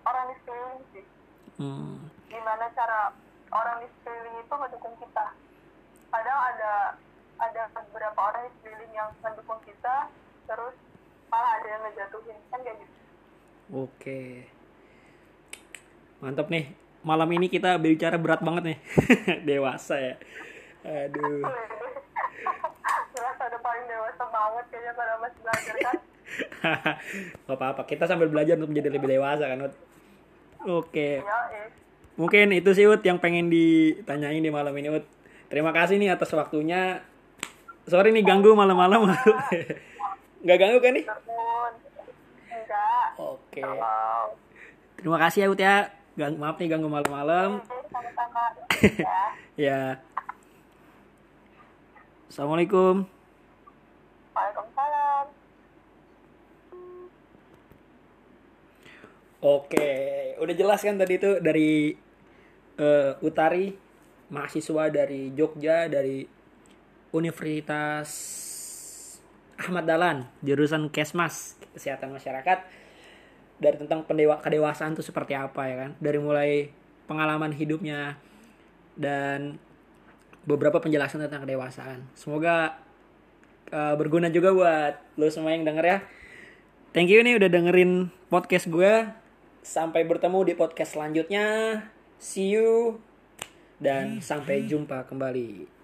orang 0.08 0.26
di 0.32 0.36
sekeliling 0.39 0.84
sih. 0.93 1.06
Hmm. 1.60 2.08
gimana 2.30 2.72
cara 2.72 3.12
orang 3.52 3.84
di 3.84 3.88
sekeliling 3.91 4.36
itu 4.39 4.54
mendukung 4.56 4.95
kita. 4.95 5.26
Kadang 6.08 6.39
ada 6.39 6.74
ada 7.39 7.62
beberapa 7.76 8.19
orang 8.19 8.48
di 8.48 8.52
sekeliling 8.60 8.93
yang 8.95 9.10
mendukung 9.19 9.60
kita 9.67 10.08
terus 10.48 10.76
malah 11.28 11.52
ada 11.60 11.67
yang 11.67 11.82
ngejatuhin. 11.84 12.38
Kan 12.48 12.60
kayak 12.63 12.78
gitu. 12.80 12.98
Oke. 13.76 14.22
Mantap 16.24 16.48
nih. 16.48 16.72
Malam 17.00 17.30
ini 17.36 17.48
kita 17.48 17.76
bicara 17.76 18.15
berat 18.15 18.39
banget 18.39 18.63
nih. 18.76 18.80
Dewasa 19.48 20.00
ya. 20.00 20.15
Aduh 20.80 21.43
jelas 23.10 23.36
ada 23.36 23.58
paling 23.60 23.84
dewasa 23.84 24.24
banget 24.39 24.65
kayaknya 24.71 24.93
pada 24.95 25.13
masih 25.19 25.39
belajar 25.43 25.75
kan? 25.84 25.97
Gak 27.49 27.58
apa-apa 27.58 27.82
kita 27.84 28.04
sambil 28.08 28.32
belajar 28.32 28.56
untuk 28.56 28.71
menjadi 28.71 28.89
lebih 28.95 29.10
dewasa 29.12 29.43
kan 29.52 29.67
Ut? 29.67 29.73
Oke. 30.63 31.19
Ya 31.19 31.39
eh. 31.52 31.67
Mungkin 32.15 32.56
itu 32.56 32.69
sih 32.71 32.88
Ut 32.88 33.04
yang 33.04 33.19
pengen 33.19 33.52
ditanyain 33.52 34.39
di 34.39 34.52
malam 34.52 34.71
ini 34.80 34.88
Ut. 34.88 35.06
Terima 35.52 35.75
kasih 35.75 35.99
nih 35.99 36.15
atas 36.15 36.32
waktunya. 36.32 37.04
Sorry 37.89 38.13
nih 38.13 38.23
ganggu 38.23 38.54
malam-malam 38.54 39.10
nggak 40.45 40.58
ganggu 40.62 40.80
kan 40.80 40.93
nih? 40.93 41.06
Enggak. 42.47 43.08
Oke. 43.17 43.60
Wow 43.65 44.38
terima 44.99 45.17
kasih 45.17 45.47
ya 45.47 45.47
Ut 45.47 45.60
ya. 45.60 45.75
Gang, 46.19 46.36
maaf 46.36 46.60
nih 46.60 46.67
ganggu 46.67 46.91
malam-malam. 46.91 47.63
Ya 48.84 49.15
ya. 49.71 49.82
Assalamualaikum 52.28 53.18
Waalaikumsalam 54.39 55.25
Oke, 59.39 59.91
udah 60.36 60.56
jelas 60.56 60.84
kan 60.84 60.99
tadi 60.99 61.15
itu 61.15 61.39
dari 61.39 61.95
eh, 62.75 63.12
Utari, 63.23 63.71
mahasiswa 64.28 64.91
dari 64.91 65.32
Jogja 65.32 65.88
dari 65.88 66.28
Universitas 67.15 68.12
Ahmad 69.56 69.88
Dahlan, 69.88 70.28
jurusan 70.43 70.91
Kesmas, 70.91 71.56
Kesehatan 71.71 72.12
Masyarakat. 72.12 72.60
Dari 73.63 73.75
tentang 73.80 74.04
pendewa 74.04 74.43
kedewasaan 74.43 74.91
itu 74.91 75.08
seperti 75.08 75.39
apa 75.39 75.71
ya 75.71 75.88
kan? 75.88 75.91
Dari 76.04 76.19
mulai 76.19 76.75
pengalaman 77.08 77.56
hidupnya 77.56 78.19
dan 78.99 79.56
beberapa 80.43 80.84
penjelasan 80.84 81.23
tentang 81.23 81.47
kedewasaan. 81.47 82.12
Semoga 82.12 82.88
eh, 83.69 83.95
berguna 83.95 84.27
juga 84.34 84.53
buat 84.53 84.93
lo 85.15 85.27
semua 85.29 85.53
yang 85.53 85.63
denger 85.63 85.86
ya. 85.86 85.97
Thank 86.91 87.13
you 87.13 87.21
nih 87.21 87.38
udah 87.38 87.49
dengerin 87.49 88.10
podcast 88.34 88.67
gue. 88.67 89.08
Sampai 89.62 90.03
bertemu 90.03 90.39
di 90.49 90.53
podcast 90.58 90.97
selanjutnya. 90.97 91.45
See 92.17 92.51
you 92.58 92.99
dan 93.79 94.19
sampai 94.19 94.67
jumpa 94.67 95.08
kembali. 95.08 95.79